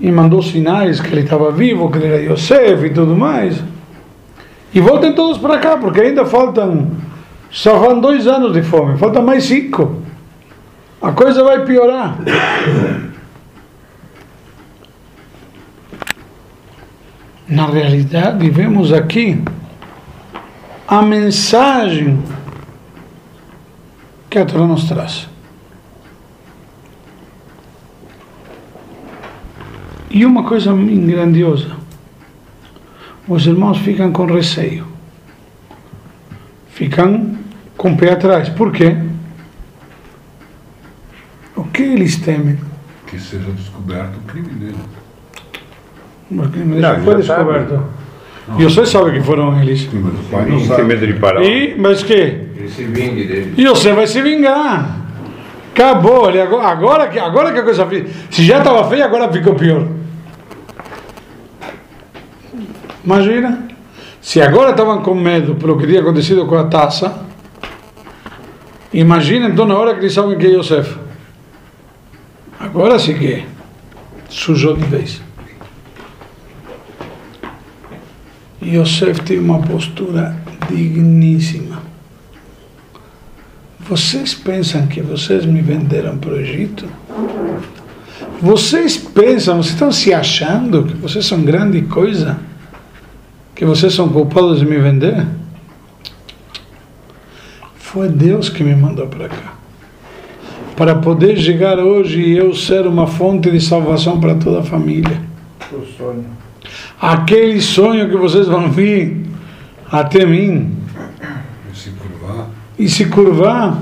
E 0.00 0.10
mandou 0.10 0.42
sinais 0.42 1.00
que 1.00 1.08
ele 1.08 1.22
estava 1.22 1.50
vivo, 1.52 1.90
que 1.90 1.98
ele 1.98 2.06
era 2.06 2.22
Yosef 2.22 2.86
e 2.86 2.90
tudo 2.90 3.14
mais. 3.14 3.62
E 4.74 4.80
voltem 4.80 5.14
todos 5.14 5.38
para 5.38 5.58
cá, 5.58 5.76
porque 5.76 6.00
ainda 6.00 6.24
faltam, 6.24 6.90
só 7.50 7.78
vão 7.78 8.00
dois 8.00 8.26
anos 8.26 8.52
de 8.52 8.62
fome, 8.62 8.98
falta 8.98 9.20
mais 9.20 9.44
cinco. 9.44 9.96
A 11.00 11.12
coisa 11.12 11.44
vai 11.44 11.64
piorar. 11.64 12.18
Na 17.48 17.66
realidade, 17.66 18.48
vemos 18.48 18.92
aqui 18.92 19.42
a 20.92 21.00
mensagem 21.00 22.22
que 24.28 24.38
a 24.38 24.44
Torá 24.44 24.66
nos 24.66 24.84
traz. 24.84 25.26
E 30.10 30.26
uma 30.26 30.44
coisa 30.44 30.70
grandiosa: 30.74 31.74
os 33.26 33.46
irmãos 33.46 33.78
ficam 33.78 34.12
com 34.12 34.26
receio, 34.26 34.86
ficam 36.68 37.38
com 37.74 37.92
o 37.92 37.96
pé 37.96 38.12
atrás. 38.12 38.50
Por 38.50 38.70
quê? 38.70 38.94
O 41.56 41.64
que 41.64 41.82
eles 41.84 42.16
temem? 42.18 42.58
Que 43.06 43.18
seja 43.18 43.50
descoberto 43.52 44.18
o 44.18 44.22
crime 44.24 44.50
dele. 44.50 44.78
Porque 46.28 46.58
Não, 46.58 46.80
já 46.82 46.94
ele 46.96 47.02
foi 47.02 47.22
já 47.22 47.36
sabe. 47.36 48.01
E 48.58 48.64
você 48.64 48.84
sabe 48.84 49.12
que 49.12 49.20
foram 49.20 49.60
eles. 49.60 49.88
Mas 49.92 50.14
o 50.14 50.22
pai 50.30 50.46
não 50.46 50.60
sabe. 50.60 50.94
E, 51.44 51.74
mas 51.78 52.02
que? 52.02 52.12
Ele 52.12 52.68
se 52.68 52.84
vingue 52.84 53.24
dele. 53.24 53.54
E 53.56 53.64
você 53.66 53.92
vai 53.92 54.06
se 54.06 54.20
vingar. 54.20 54.98
Acabou. 55.72 56.28
Ele 56.28 56.40
agora, 56.40 56.68
agora, 56.68 57.08
que, 57.08 57.18
agora 57.18 57.52
que 57.52 57.58
a 57.58 57.62
coisa 57.62 57.86
feia. 57.86 58.06
Se 58.30 58.44
já 58.44 58.58
estava 58.58 58.88
feia, 58.88 59.04
agora 59.04 59.32
ficou 59.32 59.54
pior. 59.54 59.86
Imagina. 63.04 63.68
Se 64.20 64.40
agora 64.40 64.70
estavam 64.70 65.02
com 65.02 65.14
medo 65.14 65.54
pelo 65.56 65.78
que 65.78 65.86
tinha 65.86 66.00
acontecido 66.00 66.46
com 66.46 66.56
a 66.56 66.64
taça, 66.64 67.24
imagina 68.92 69.48
então 69.48 69.66
na 69.66 69.76
hora 69.76 69.94
que 69.94 70.00
eles 70.00 70.12
sabem 70.12 70.38
que 70.38 70.46
é 70.46 70.50
Yosef. 70.50 70.96
Agora 72.60 72.98
sim 72.98 73.14
que 73.14 73.32
é. 73.32 73.44
Sujou 74.28 74.76
de 74.76 74.84
vez. 74.84 75.20
Yosef 78.64 79.20
tem 79.22 79.38
uma 79.38 79.60
postura 79.60 80.36
digníssima. 80.70 81.82
Vocês 83.80 84.32
pensam 84.32 84.86
que 84.86 85.00
vocês 85.00 85.44
me 85.44 85.60
venderam 85.60 86.16
para 86.16 86.34
o 86.34 86.40
Egito? 86.40 86.86
Vocês 88.40 88.96
pensam, 88.96 89.56
vocês 89.56 89.74
estão 89.74 89.92
se 89.92 90.14
achando 90.14 90.84
que 90.84 90.94
vocês 90.94 91.26
são 91.26 91.42
grande 91.42 91.82
coisa? 91.82 92.38
Que 93.54 93.64
vocês 93.64 93.92
são 93.92 94.08
culpados 94.08 94.60
de 94.60 94.66
me 94.66 94.78
vender? 94.78 95.26
Foi 97.76 98.08
Deus 98.08 98.48
que 98.48 98.64
me 98.64 98.74
mandou 98.74 99.06
para 99.08 99.28
cá. 99.28 99.54
Para 100.76 100.94
poder 100.94 101.36
chegar 101.36 101.78
hoje 101.78 102.20
e 102.20 102.36
eu 102.36 102.54
ser 102.54 102.86
uma 102.86 103.06
fonte 103.06 103.50
de 103.50 103.60
salvação 103.60 104.18
para 104.18 104.34
toda 104.36 104.60
a 104.60 104.62
família. 104.62 105.20
O 105.72 105.84
sonho. 105.98 106.51
Aquele 107.02 107.60
sonho 107.60 108.08
que 108.08 108.16
vocês 108.16 108.46
vão 108.46 108.70
vir 108.70 109.26
até 109.90 110.24
mim 110.24 110.70
Se 111.74 111.90
curvar. 111.90 112.46
e 112.78 112.88
se 112.88 113.06
curvar. 113.06 113.76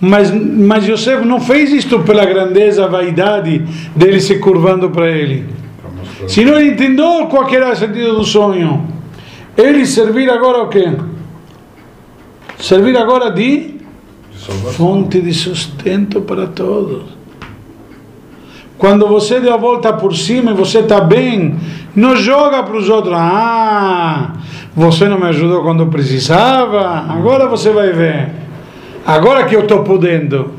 Mas, 0.00 0.30
mas 0.32 0.88
Yosef 0.88 1.24
não 1.26 1.40
fez 1.40 1.70
isto 1.70 2.00
pela 2.00 2.24
grandeza, 2.24 2.88
vaidade 2.88 3.58
dele 3.94 4.18
se 4.18 4.38
curvando 4.38 4.88
para 4.88 5.10
ele. 5.10 5.46
Para 5.80 5.90
mostrar. 5.90 6.28
Se 6.28 6.42
não 6.42 6.58
ele 6.58 6.70
entendeu 6.70 7.26
qual 7.26 7.46
era 7.54 7.70
o 7.70 7.76
sentido 7.76 8.14
do 8.14 8.24
sonho. 8.24 8.88
Ele 9.56 9.84
servir 9.84 10.30
agora 10.30 10.62
o 10.62 10.68
quê? 10.68 10.90
Servir 12.58 12.96
agora 12.96 13.30
de 13.30 13.74
fonte 14.72 15.20
de 15.20 15.34
sustento 15.34 16.22
para 16.22 16.46
todos. 16.46 17.04
Quando 18.78 19.06
você 19.06 19.38
deu 19.38 19.52
a 19.54 19.56
volta 19.56 19.92
por 19.92 20.16
cima 20.16 20.50
e 20.50 20.54
você 20.54 20.80
está 20.80 21.00
bem, 21.00 21.56
não 21.94 22.16
joga 22.16 22.62
para 22.62 22.76
os 22.76 22.88
outros. 22.88 23.14
Ah, 23.16 24.32
você 24.74 25.08
não 25.08 25.18
me 25.18 25.26
ajudou 25.26 25.62
quando 25.62 25.86
precisava, 25.86 27.06
agora 27.08 27.46
você 27.46 27.70
vai 27.70 27.92
ver. 27.92 28.30
Agora 29.04 29.44
que 29.44 29.54
eu 29.54 29.60
estou 29.62 29.82
podendo. 29.82 30.52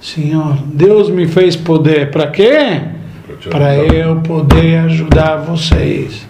Senhor, 0.00 0.56
Deus 0.66 1.10
me 1.10 1.26
fez 1.26 1.56
poder. 1.56 2.10
Para 2.10 2.28
quê? 2.28 2.80
Para 3.50 3.76
eu 3.76 4.16
poder 4.16 4.78
ajudar 4.84 5.36
vocês. 5.38 6.26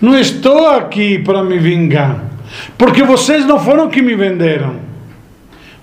Não 0.00 0.18
estou 0.18 0.68
aqui 0.68 1.18
para 1.20 1.44
me 1.44 1.58
vingar. 1.58 2.24
Porque 2.76 3.02
vocês 3.02 3.46
não 3.46 3.58
foram 3.60 3.88
que 3.88 4.02
me 4.02 4.14
venderam. 4.14 4.91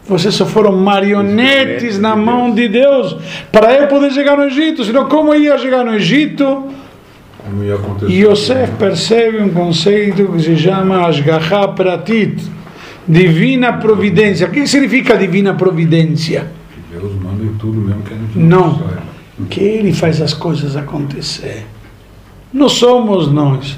Vocês 0.09 0.33
só 0.33 0.45
foram 0.45 0.75
marionetes 0.75 1.99
na 1.99 2.15
mão 2.15 2.51
de 2.53 2.67
Deus 2.67 3.15
para 3.51 3.73
eu 3.75 3.87
poder 3.87 4.11
chegar 4.11 4.35
no 4.35 4.43
Egito. 4.45 4.83
Senão, 4.83 5.07
como 5.07 5.35
ia 5.35 5.55
chegar 5.59 5.85
no 5.85 5.93
Egito? 5.93 6.65
Como 7.37 7.63
ia 7.63 7.75
acontecer? 7.75 8.11
E 8.11 8.25
Yosef 8.25 8.71
percebe 8.79 9.39
um 9.41 9.49
conceito 9.49 10.27
que 10.33 10.41
se 10.41 10.57
chama 10.57 11.05
Ashgaha 11.05 11.67
Pratit 11.69 12.41
divina 13.07 13.73
providência. 13.73 14.47
O 14.47 14.51
que 14.51 14.65
significa 14.67 15.15
divina 15.15 15.53
providência? 15.53 16.47
Deus 16.91 17.13
manda 17.21 17.43
em 17.43 17.53
tudo 17.53 17.79
mesmo 17.79 18.01
que 18.01 18.13
a 18.13 18.17
gente 18.17 18.37
Não. 18.37 18.77
saiba. 18.79 19.03
que 19.49 19.61
Ele 19.61 19.93
faz 19.93 20.21
as 20.21 20.33
coisas 20.33 20.75
acontecer. 20.75 21.65
Não 22.51 22.67
somos 22.67 23.31
nós. 23.31 23.77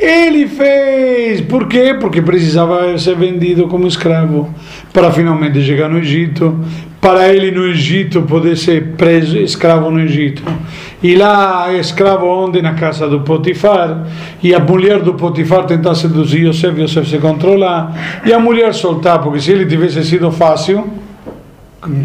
Ele 0.00 0.48
fez. 0.48 1.42
Por 1.42 1.68
quê? 1.68 1.94
Porque 2.00 2.22
precisava 2.22 2.96
ser 2.96 3.14
vendido 3.16 3.68
como 3.68 3.86
escravo 3.86 4.48
para 4.94 5.12
finalmente 5.12 5.60
chegar 5.62 5.90
no 5.90 5.98
Egito. 5.98 6.58
Para 7.02 7.28
ele 7.28 7.50
no 7.50 7.66
Egito 7.66 8.22
poder 8.22 8.56
ser 8.56 8.92
preso, 8.96 9.36
escravo 9.36 9.90
no 9.90 10.00
Egito. 10.00 10.42
E 11.02 11.14
lá, 11.14 11.70
escravo 11.74 12.26
onde? 12.26 12.62
Na 12.62 12.72
casa 12.72 13.06
do 13.08 13.20
Potifar. 13.20 14.06
E 14.42 14.54
a 14.54 14.58
mulher 14.58 15.02
do 15.02 15.12
Potifar 15.14 15.66
tentar 15.66 15.94
seduzir 15.94 16.46
Yosef, 16.46 16.80
Yosef 16.80 17.08
se 17.08 17.18
controlar. 17.18 18.22
E 18.24 18.32
a 18.32 18.38
mulher 18.38 18.72
soltar, 18.72 19.20
porque 19.20 19.38
se 19.38 19.52
ele 19.52 19.66
tivesse 19.66 20.02
sido 20.02 20.32
fácil, 20.32 20.88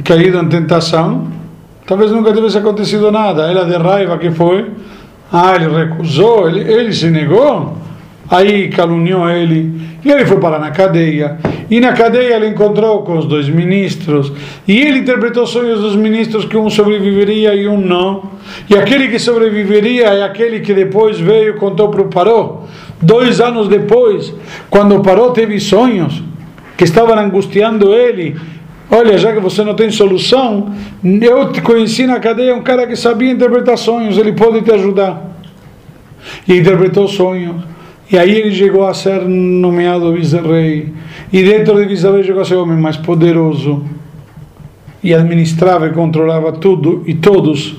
caído 0.04 0.38
em 0.38 0.50
tentação, 0.50 1.28
talvez 1.86 2.12
nunca 2.12 2.34
tivesse 2.34 2.58
acontecido 2.58 3.10
nada. 3.10 3.50
Ela 3.50 3.64
de 3.64 3.78
raiva 3.78 4.18
que 4.18 4.32
foi, 4.32 4.70
ah, 5.32 5.56
ele 5.56 5.70
recusou, 5.74 6.48
ele, 6.50 6.60
ele 6.60 6.94
se 6.94 7.10
negou, 7.10 7.85
aí 8.30 8.70
caluniou 8.70 9.30
ele, 9.30 9.72
e 10.04 10.12
ele 10.12 10.26
foi 10.26 10.40
parar 10.40 10.60
na 10.60 10.72
cadeia. 10.72 11.38
E 11.70 11.80
na 11.80 11.94
cadeia 11.94 12.36
ele 12.36 12.48
encontrou 12.48 13.04
com 13.04 13.18
os 13.18 13.26
dois 13.26 13.50
ministros, 13.50 14.32
e 14.68 14.80
ele 14.80 15.00
interpretou 15.00 15.46
sonhos 15.46 15.82
dos 15.82 15.96
ministros 15.96 16.46
que 16.46 16.58
um 16.58 16.70
sobreviveria 16.70 17.56
e 17.56 17.68
um 17.68 17.80
não. 17.80 18.32
E 18.70 18.76
aquele 18.76 19.08
que 19.08 19.20
sobreviveria 19.20 20.08
é 20.08 20.24
aquele 20.24 20.60
que 20.60 20.74
depois 20.74 21.20
veio 21.20 21.56
e 21.56 21.60
contou 21.60 21.90
para 21.90 22.02
o 22.02 22.08
Paró. 22.08 22.64
Dois 23.02 23.42
anos 23.42 23.68
depois, 23.68 24.34
quando 24.70 24.96
o 24.96 25.02
Paró 25.02 25.32
teve 25.32 25.60
sonhos 25.60 26.24
que 26.78 26.84
estavam 26.84 27.18
angustiando 27.18 27.94
ele, 27.94 28.36
Olha, 28.90 29.18
já 29.18 29.34
que 29.34 29.40
você 29.40 29.64
não 29.64 29.74
tem 29.74 29.90
solução, 29.90 30.72
eu 31.04 31.52
te 31.52 31.60
conheci 31.60 32.06
na 32.06 32.20
cadeia 32.20 32.56
um 32.56 32.62
cara 32.62 32.86
que 32.86 32.96
sabia 32.96 33.32
interpretar 33.32 33.78
sonhos, 33.78 34.18
ele 34.18 34.34
pode 34.34 34.62
te 34.62 34.72
ajudar. 34.72 35.40
E 36.48 36.58
interpretou 36.58 37.08
sonhos. 37.08 37.75
E 38.12 38.18
aí 38.18 38.36
ele 38.36 38.54
chegou 38.54 38.86
a 38.86 38.94
ser 38.94 39.22
nomeado 39.22 40.14
vice-rei. 40.14 40.94
E 41.34 41.44
dentro 41.44 41.76
de 41.76 41.86
vice-rei 41.86 42.24
chegou 42.24 42.42
a 42.42 42.46
ser 42.46 42.56
o 42.56 42.64
homem 42.64 42.78
mais 42.78 42.98
poderoso. 42.98 43.84
E 45.04 45.14
administrava 45.14 45.88
e 45.88 45.92
controlava 45.92 46.52
tudo 46.52 47.04
e 47.06 47.14
todos. 47.14 47.76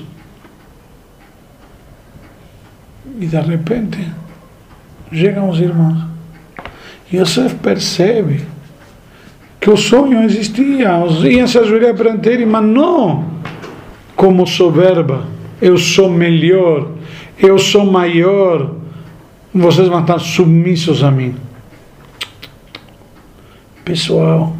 E 3.19 3.25
de 3.25 3.39
repente, 3.39 3.99
chegam 5.11 5.49
os 5.49 5.59
irmãos. 5.59 6.05
E 7.11 7.17
Yosef 7.17 7.55
percebe 7.55 8.41
que 9.59 9.69
o 9.69 9.77
sonho 9.77 10.23
existia, 10.23 10.89
iam 11.29 11.47
se 11.47 11.57
ajoelhar 11.57 11.95
perante 11.95 12.29
ele, 12.29 12.45
mas 12.45 12.63
não 12.63 13.25
como 14.15 14.45
soberba. 14.45 15.25
Eu 15.61 15.77
sou 15.77 16.09
melhor, 16.09 16.91
eu 17.39 17.57
sou 17.57 17.85
maior, 17.85 18.75
vocês 19.61 19.87
vão 19.87 20.01
estar 20.01 20.19
submissos 20.19 21.03
a 21.03 21.11
mim. 21.11 21.35
Pessoal, 23.83 24.55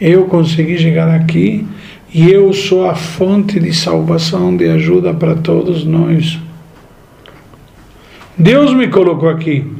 eu 0.00 0.26
consegui 0.26 0.76
chegar 0.78 1.08
aqui 1.08 1.66
e 2.12 2.30
eu 2.30 2.52
sou 2.52 2.88
a 2.88 2.94
fonte 2.94 3.60
de 3.60 3.72
salvação, 3.72 4.56
de 4.56 4.68
ajuda 4.68 5.14
para 5.14 5.34
todos 5.34 5.84
nós. 5.84 6.38
Deus 8.36 8.74
me 8.74 8.88
colocou 8.88 9.28
aqui, 9.28 9.70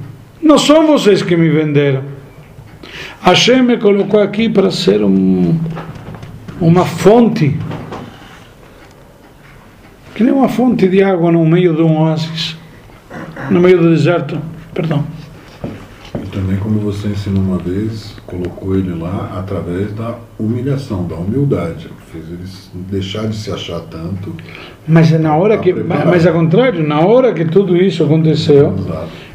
não 0.42 0.58
são 0.58 0.86
vocês 0.86 1.22
que 1.22 1.36
me 1.36 1.48
venderam. 1.48 2.02
Hashem 3.20 3.62
me 3.62 3.76
colocou 3.76 4.20
aqui 4.20 4.48
para 4.48 4.70
ser 4.70 5.02
um, 5.02 5.58
uma 6.60 6.84
fonte, 6.84 7.56
que 10.14 10.22
nem 10.22 10.32
uma 10.32 10.48
fonte 10.48 10.88
de 10.88 11.02
água 11.02 11.30
no 11.30 11.44
meio 11.44 11.74
de 11.74 11.82
um 11.82 12.00
oásis, 12.00 12.55
no 13.50 13.60
meio 13.60 13.78
do 13.78 13.90
deserto. 13.90 14.38
Perdão. 14.74 15.04
E 16.14 16.26
também, 16.28 16.56
como 16.56 16.78
você 16.80 17.08
ensinou 17.08 17.42
uma 17.42 17.58
vez, 17.58 18.14
colocou 18.26 18.74
ele 18.74 18.94
lá 18.94 19.36
através 19.38 19.92
da 19.92 20.16
humilhação, 20.38 21.06
da 21.06 21.14
humildade. 21.14 21.88
Fez 22.12 22.24
ele 22.28 22.44
deixar 22.90 23.26
de 23.28 23.36
se 23.36 23.50
achar 23.50 23.80
tanto. 23.80 24.34
Mas 24.86 25.10
na 25.12 25.36
hora 25.36 25.58
que, 25.58 25.72
mas 25.72 26.26
ao 26.26 26.32
contrário, 26.32 26.86
na 26.86 27.00
hora 27.00 27.32
que 27.32 27.44
tudo 27.44 27.76
isso 27.76 28.04
aconteceu, 28.04 28.74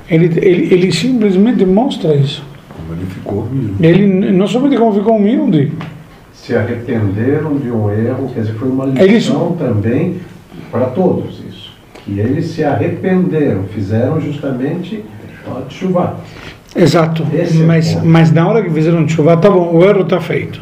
ele, 0.09 0.25
ele, 0.41 0.73
ele 0.73 0.91
simplesmente 0.91 1.65
mostra 1.65 2.15
isso. 2.15 2.43
Como 2.69 2.93
ele 2.93 3.05
ficou 3.05 3.43
humilde. 3.43 3.85
Ele 3.85 4.31
não 4.31 4.47
somente 4.47 4.77
como 4.77 4.93
ficou 4.93 5.17
humilde, 5.17 5.71
Se 6.33 6.55
arrependeram 6.55 7.57
de 7.57 7.69
um 7.69 7.91
erro, 7.91 8.31
quer 8.33 8.41
dizer, 8.41 8.53
foi 8.53 8.69
uma 8.69 8.85
É 8.95 9.05
lição 9.05 9.55
também 9.57 10.17
para 10.71 10.85
todos 10.87 11.40
isso. 12.07 12.11
E 12.17 12.19
eles 12.19 12.45
se 12.47 12.63
arrependeram, 12.63 13.63
fizeram 13.73 14.19
justamente 14.21 15.03
a 15.47 15.69
chuva. 15.69 16.15
Exato. 16.75 17.25
Esse 17.33 17.59
é 17.59 17.63
o 17.63 17.67
Mas, 17.67 17.93
ponto. 17.93 18.05
mas 18.05 18.31
na 18.31 18.47
hora 18.47 18.61
que 18.63 18.69
fizeram 18.69 19.07
chuva, 19.07 19.35
tá 19.37 19.49
bom, 19.49 19.71
o 19.75 19.83
erro 19.83 20.01
está 20.01 20.21
feito. 20.21 20.61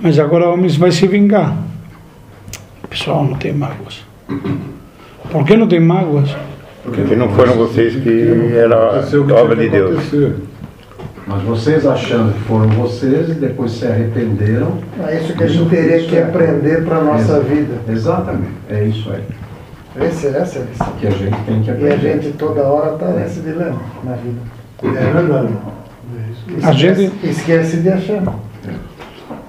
Mas 0.00 0.18
agora 0.18 0.48
o 0.48 0.52
homem 0.54 0.68
vai 0.70 0.90
se 0.90 1.06
vingar. 1.06 1.56
Pessoal, 2.90 3.24
não 3.24 3.34
tem 3.34 3.52
mágoas. 3.52 4.04
Por 5.30 5.44
que 5.44 5.56
não 5.56 5.66
tem 5.68 5.80
mágoas? 5.80 6.34
Porque 6.82 7.16
não 7.16 7.28
foram 7.30 7.54
vocês 7.54 7.94
que 7.96 8.52
era 8.56 9.00
o 9.00 9.24
que 9.26 9.32
obra 9.32 9.56
de 9.56 9.64
que 9.64 9.70
Deus. 9.70 10.04
Mas 11.26 11.42
vocês 11.42 11.84
achando 11.84 12.32
que 12.32 12.40
foram 12.44 12.68
vocês 12.68 13.28
e 13.30 13.34
depois 13.34 13.72
se 13.72 13.84
arrependeram. 13.86 14.78
É 15.08 15.16
isso 15.20 15.34
que 15.34 15.42
a 15.42 15.48
gente 15.48 15.68
teria 15.68 15.98
que 16.06 16.16
aprender 16.16 16.84
para 16.84 16.98
a 16.98 17.02
nossa 17.02 17.22
Exa- 17.38 17.40
vida. 17.40 17.74
Exatamente, 17.88 18.52
é 18.70 18.84
isso 18.84 19.10
aí. 19.10 19.22
Esse, 20.00 20.26
essa 20.28 20.58
é 20.58 20.62
a 20.62 20.64
lição. 20.64 20.92
Que 21.00 21.06
a 21.06 21.10
gente 21.10 21.36
tem 21.46 21.62
que 21.62 21.70
E 21.70 21.72
a 21.72 21.74
aprender. 21.74 21.98
gente 22.22 22.32
toda 22.36 22.62
hora 22.62 22.94
está 22.94 23.06
nesse 23.12 23.40
dilema 23.40 23.80
na 24.04 24.12
vida. 24.14 24.40
É 24.84 25.12
verdade. 25.12 25.48
A 26.62 26.70
Esquece, 26.72 27.02
gente- 27.02 27.26
esquece 27.26 27.76
de 27.78 27.88
achar. 27.88 28.22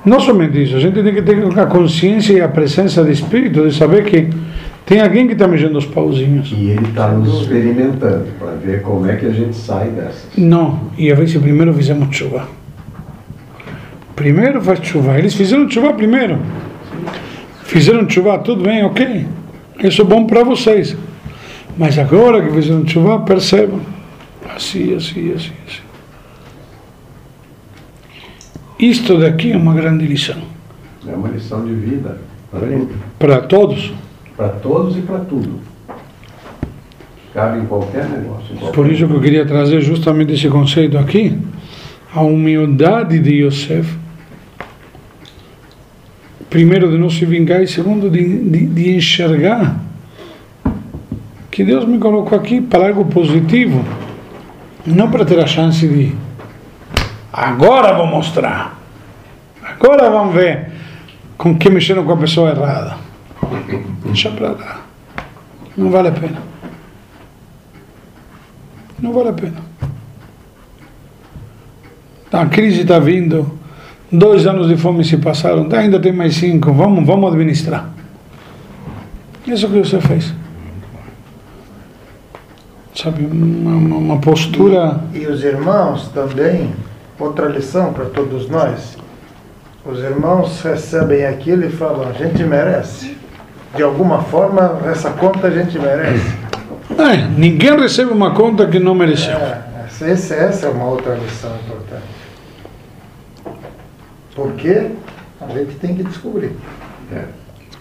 Não 0.05 0.19
somente 0.19 0.63
isso, 0.63 0.75
a 0.77 0.79
gente 0.79 1.03
tem 1.03 1.13
que 1.13 1.21
ter 1.21 1.59
a 1.59 1.65
consciência 1.65 2.33
e 2.33 2.41
a 2.41 2.47
presença 2.47 3.03
de 3.03 3.11
espírito 3.11 3.67
de 3.67 3.75
saber 3.75 4.05
que 4.05 4.29
tem 4.85 5.01
alguém 5.01 5.27
que 5.27 5.33
está 5.33 5.45
mexendo 5.47 5.75
os 5.77 5.85
pauzinhos. 5.85 6.49
E 6.55 6.69
ele 6.69 6.87
está 6.87 7.09
nos 7.09 7.41
experimentando 7.41 8.25
para 8.39 8.51
ver 8.53 8.81
como 8.83 9.05
é 9.05 9.17
que 9.17 9.25
a 9.25 9.31
gente 9.31 9.53
sai 9.55 9.89
dessas. 9.89 10.27
Não, 10.37 10.79
e 10.97 11.11
a 11.11 11.15
ver 11.15 11.27
se 11.27 11.37
primeiro 11.39 11.73
fizemos 11.73 12.15
chuva. 12.15 12.47
Primeiro 14.15 14.61
faz 14.61 14.79
chuva. 14.81 15.17
Eles 15.19 15.35
fizeram 15.35 15.69
chuva 15.69 15.93
primeiro. 15.93 16.39
Fizeram 17.63 18.09
chuva, 18.09 18.39
tudo 18.39 18.63
bem, 18.63 18.83
ok. 18.85 19.27
Isso 19.83 20.01
é 20.01 20.05
bom 20.05 20.25
para 20.25 20.43
vocês. 20.43 20.95
Mas 21.77 21.97
agora 21.99 22.41
que 22.41 22.51
fizeram 22.51 22.87
chuva, 22.87 23.19
percebam. 23.19 23.79
Assim, 24.55 24.95
assim, 24.95 25.31
assim, 25.33 25.51
assim. 25.67 25.81
Isto 28.79 29.17
daqui 29.19 29.51
é 29.51 29.57
uma 29.57 29.73
grande 29.73 30.05
lição. 30.05 30.37
É 31.07 31.11
uma 31.15 31.29
lição 31.29 31.65
de 31.65 31.73
vida 31.73 32.19
para 33.19 33.41
todos. 33.41 33.91
Para 34.35 34.49
todos 34.49 34.95
e 34.97 35.01
para 35.01 35.19
tudo. 35.19 35.59
Cabe 37.33 37.59
em 37.59 37.65
qualquer 37.65 38.05
negócio. 38.09 38.53
em 38.53 38.57
qualquer- 38.57 38.75
Por 38.75 38.91
isso 38.91 39.07
que 39.07 39.13
eu 39.13 39.21
queria 39.21 39.45
trazer 39.45 39.81
justamente 39.81 40.33
esse 40.33 40.47
conceito 40.49 40.97
aqui. 40.97 41.37
A 42.13 42.21
humildade 42.21 43.19
de 43.19 43.43
Yosef 43.43 43.95
primeiro 46.49 46.89
de 46.89 46.97
não 46.97 47.09
se 47.09 47.25
vingar 47.25 47.61
e 47.61 47.67
segundo 47.67 48.09
de, 48.09 48.49
de, 48.49 48.65
de 48.65 48.95
enxergar 48.95 49.79
que 51.51 51.63
Deus 51.63 51.85
me 51.85 51.97
colocou 51.97 52.37
aqui 52.37 52.61
para 52.61 52.87
algo 52.87 53.05
positivo, 53.05 53.83
não 54.85 55.09
para 55.09 55.25
ter 55.25 55.39
a 55.39 55.47
chance 55.47 55.87
de 55.87 56.13
agora 57.33 57.95
vou 57.97 58.07
mostrar, 58.07 58.79
agora 59.63 60.09
vamos 60.09 60.35
ver 60.35 60.71
com 61.37 61.57
que 61.57 61.69
mexeram 61.69 62.05
com 62.05 62.13
a 62.13 62.17
pessoa 62.17 62.51
errada. 62.51 62.97
Deixa 64.05 64.29
para 64.31 64.51
lá, 64.51 64.81
não 65.75 65.89
vale 65.89 66.09
a 66.09 66.11
pena. 66.11 66.41
Não 68.99 69.13
vale 69.13 69.29
a 69.29 69.33
pena. 69.33 69.57
A 72.31 72.45
crise 72.45 72.81
está 72.81 72.99
vindo, 72.99 73.56
dois 74.11 74.45
anos 74.47 74.67
de 74.67 74.77
fome 74.77 75.03
se 75.03 75.17
passaram, 75.17 75.67
ainda 75.73 75.99
tem 75.99 76.11
mais 76.11 76.35
cinco, 76.35 76.71
vamos, 76.73 77.05
vamos 77.05 77.31
administrar. 77.31 77.89
Isso 79.45 79.67
que 79.69 79.79
você 79.79 79.99
fez. 80.01 80.33
Sabe, 82.95 83.25
uma, 83.25 83.75
uma- 83.97 84.17
postura. 84.19 84.99
E 85.13 85.25
os 85.27 85.43
irmãos 85.43 86.07
também, 86.09 86.71
outra 87.19 87.47
lição 87.47 87.93
para 87.93 88.05
todos 88.05 88.49
nós. 88.49 88.97
Os 89.85 89.99
irmãos 89.99 90.59
recebem 90.61 91.25
aquilo 91.25 91.65
e 91.65 91.69
falam, 91.69 92.09
a 92.09 92.13
gente 92.13 92.43
merece. 92.43 93.15
De 93.75 93.83
alguma 93.83 94.23
forma, 94.23 94.81
essa 94.85 95.11
conta 95.11 95.47
a 95.47 95.51
gente 95.51 95.77
merece. 95.77 96.35
É, 96.97 97.27
ninguém 97.37 97.77
recebe 97.79 98.11
uma 98.11 98.31
conta 98.33 98.65
que 98.65 98.79
não 98.79 98.95
mereceu. 98.95 99.35
É, 99.37 99.61
essa- 100.09 100.33
essa 100.35 100.65
é 100.65 100.69
uma 100.69 100.85
outra 100.85 101.13
lição 101.15 101.51
importante. 101.65 102.03
Porque 104.37 104.91
a 105.41 105.47
gente 105.51 105.75
tem 105.81 105.95
que 105.95 106.03
descobrir. 106.03 106.51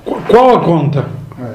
Qu- 0.05 0.17
Qual 0.27 0.57
a 0.57 0.61
conta? 0.61 1.05
É. 1.39 1.55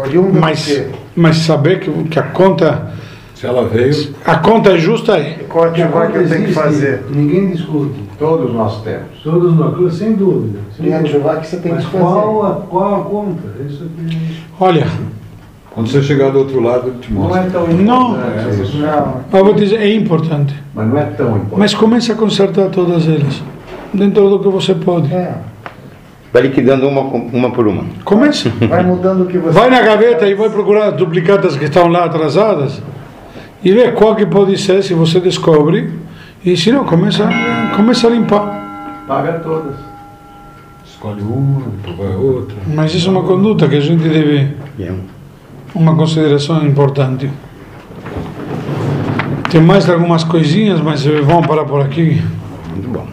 Oriundo 0.00 0.32
do 0.32 0.40
Mas, 0.40 0.64
quê? 0.66 0.86
mas 1.16 1.36
saber 1.38 1.80
que, 1.80 1.90
que 2.04 2.18
a 2.18 2.22
conta 2.22 2.92
Se 3.34 3.46
ela 3.46 3.66
veio, 3.66 4.14
a 4.24 4.36
conta 4.36 4.72
é 4.72 4.78
justa 4.78 5.16
é. 5.16 5.44
Qual 5.48 5.64
ativar 5.64 6.10
que 6.12 6.18
eu 6.18 6.28
tenho 6.28 6.44
que 6.46 6.52
fazer? 6.52 7.04
Ninguém 7.10 7.48
discute. 7.50 7.98
Todos 8.18 8.52
nós 8.52 8.82
temos. 8.82 9.22
Todos 9.24 9.54
nós, 9.56 9.94
sem 9.94 10.12
dúvida. 10.12 10.58
sem 10.76 10.86
E 10.86 10.90
dúvida. 10.90 11.08
ativar 11.08 11.40
que 11.40 11.46
você 11.46 11.56
tem 11.56 11.72
Mas 11.72 11.84
que 11.86 11.90
fazer. 11.92 12.04
qual 12.04 12.46
a, 12.46 12.54
qual 12.68 13.00
a 13.00 13.04
conta? 13.04 13.42
Isso 13.66 13.84
aqui 13.84 14.42
Olha, 14.58 14.86
quando 15.70 15.88
você 15.88 16.02
chegar 16.02 16.30
do 16.30 16.38
outro 16.40 16.60
lado, 16.60 16.88
ele 16.88 16.98
te 16.98 17.10
Não 17.12 17.22
mostra. 17.22 17.40
é 17.46 17.50
tão 17.50 17.66
Não. 17.68 18.10
importante 18.12 18.62
isso. 18.62 18.76
Não, 18.78 19.20
eu 19.32 19.44
vou 19.44 19.54
dizer, 19.54 19.76
é 19.80 19.94
importante. 19.94 20.54
Mas 20.74 20.88
não 20.88 20.98
é 20.98 21.04
tão 21.04 21.28
importante. 21.28 21.58
Mas 21.58 21.74
comece 21.74 22.12
a 22.12 22.14
consertar 22.14 22.68
todas 22.70 23.06
elas. 23.08 23.42
Dentro 23.92 24.28
do 24.30 24.38
que 24.38 24.48
você 24.48 24.74
pode. 24.74 25.12
é. 25.12 25.34
Vai 26.32 26.42
liquidando 26.42 26.86
uma, 26.86 27.00
uma 27.00 27.50
por 27.50 27.66
uma. 27.66 27.84
Comece. 28.04 28.50
Vai 28.50 28.84
mudando 28.84 29.22
o 29.22 29.26
que 29.26 29.36
você 29.36 29.50
Vai 29.52 29.68
na 29.68 29.80
gaveta 29.80 30.28
e 30.28 30.34
vai 30.34 30.48
procurar 30.48 30.90
duplicatas 30.90 31.56
que 31.56 31.64
estão 31.64 31.88
lá 31.88 32.04
atrasadas 32.04 32.80
e 33.64 33.72
vê 33.72 33.90
qual 33.90 34.14
que 34.14 34.24
pode 34.24 34.56
ser 34.56 34.80
se 34.84 34.94
você 34.94 35.18
descobre. 35.18 35.92
E 36.44 36.56
se 36.56 36.70
não, 36.70 36.84
começa, 36.84 37.28
começa 37.74 38.06
a 38.06 38.10
limpar. 38.10 39.04
Paga 39.08 39.40
todas. 39.40 39.74
Escolhe 40.86 41.20
uma, 41.20 41.62
depois 41.84 41.96
vai 41.96 42.16
outra. 42.16 42.56
Mas 42.68 42.94
isso 42.94 43.08
é 43.08 43.10
uma 43.10 43.24
conduta 43.24 43.68
que 43.68 43.76
a 43.76 43.80
gente 43.80 44.08
deve, 44.08 44.54
uma 45.74 45.96
consideração 45.96 46.64
importante. 46.64 47.28
Tem 49.50 49.60
mais 49.60 49.90
algumas 49.90 50.22
coisinhas, 50.22 50.80
mas 50.80 51.04
vamos 51.04 51.46
parar 51.46 51.64
por 51.64 51.80
aqui. 51.80 52.22
Muito 52.70 52.88
bom. 52.88 53.06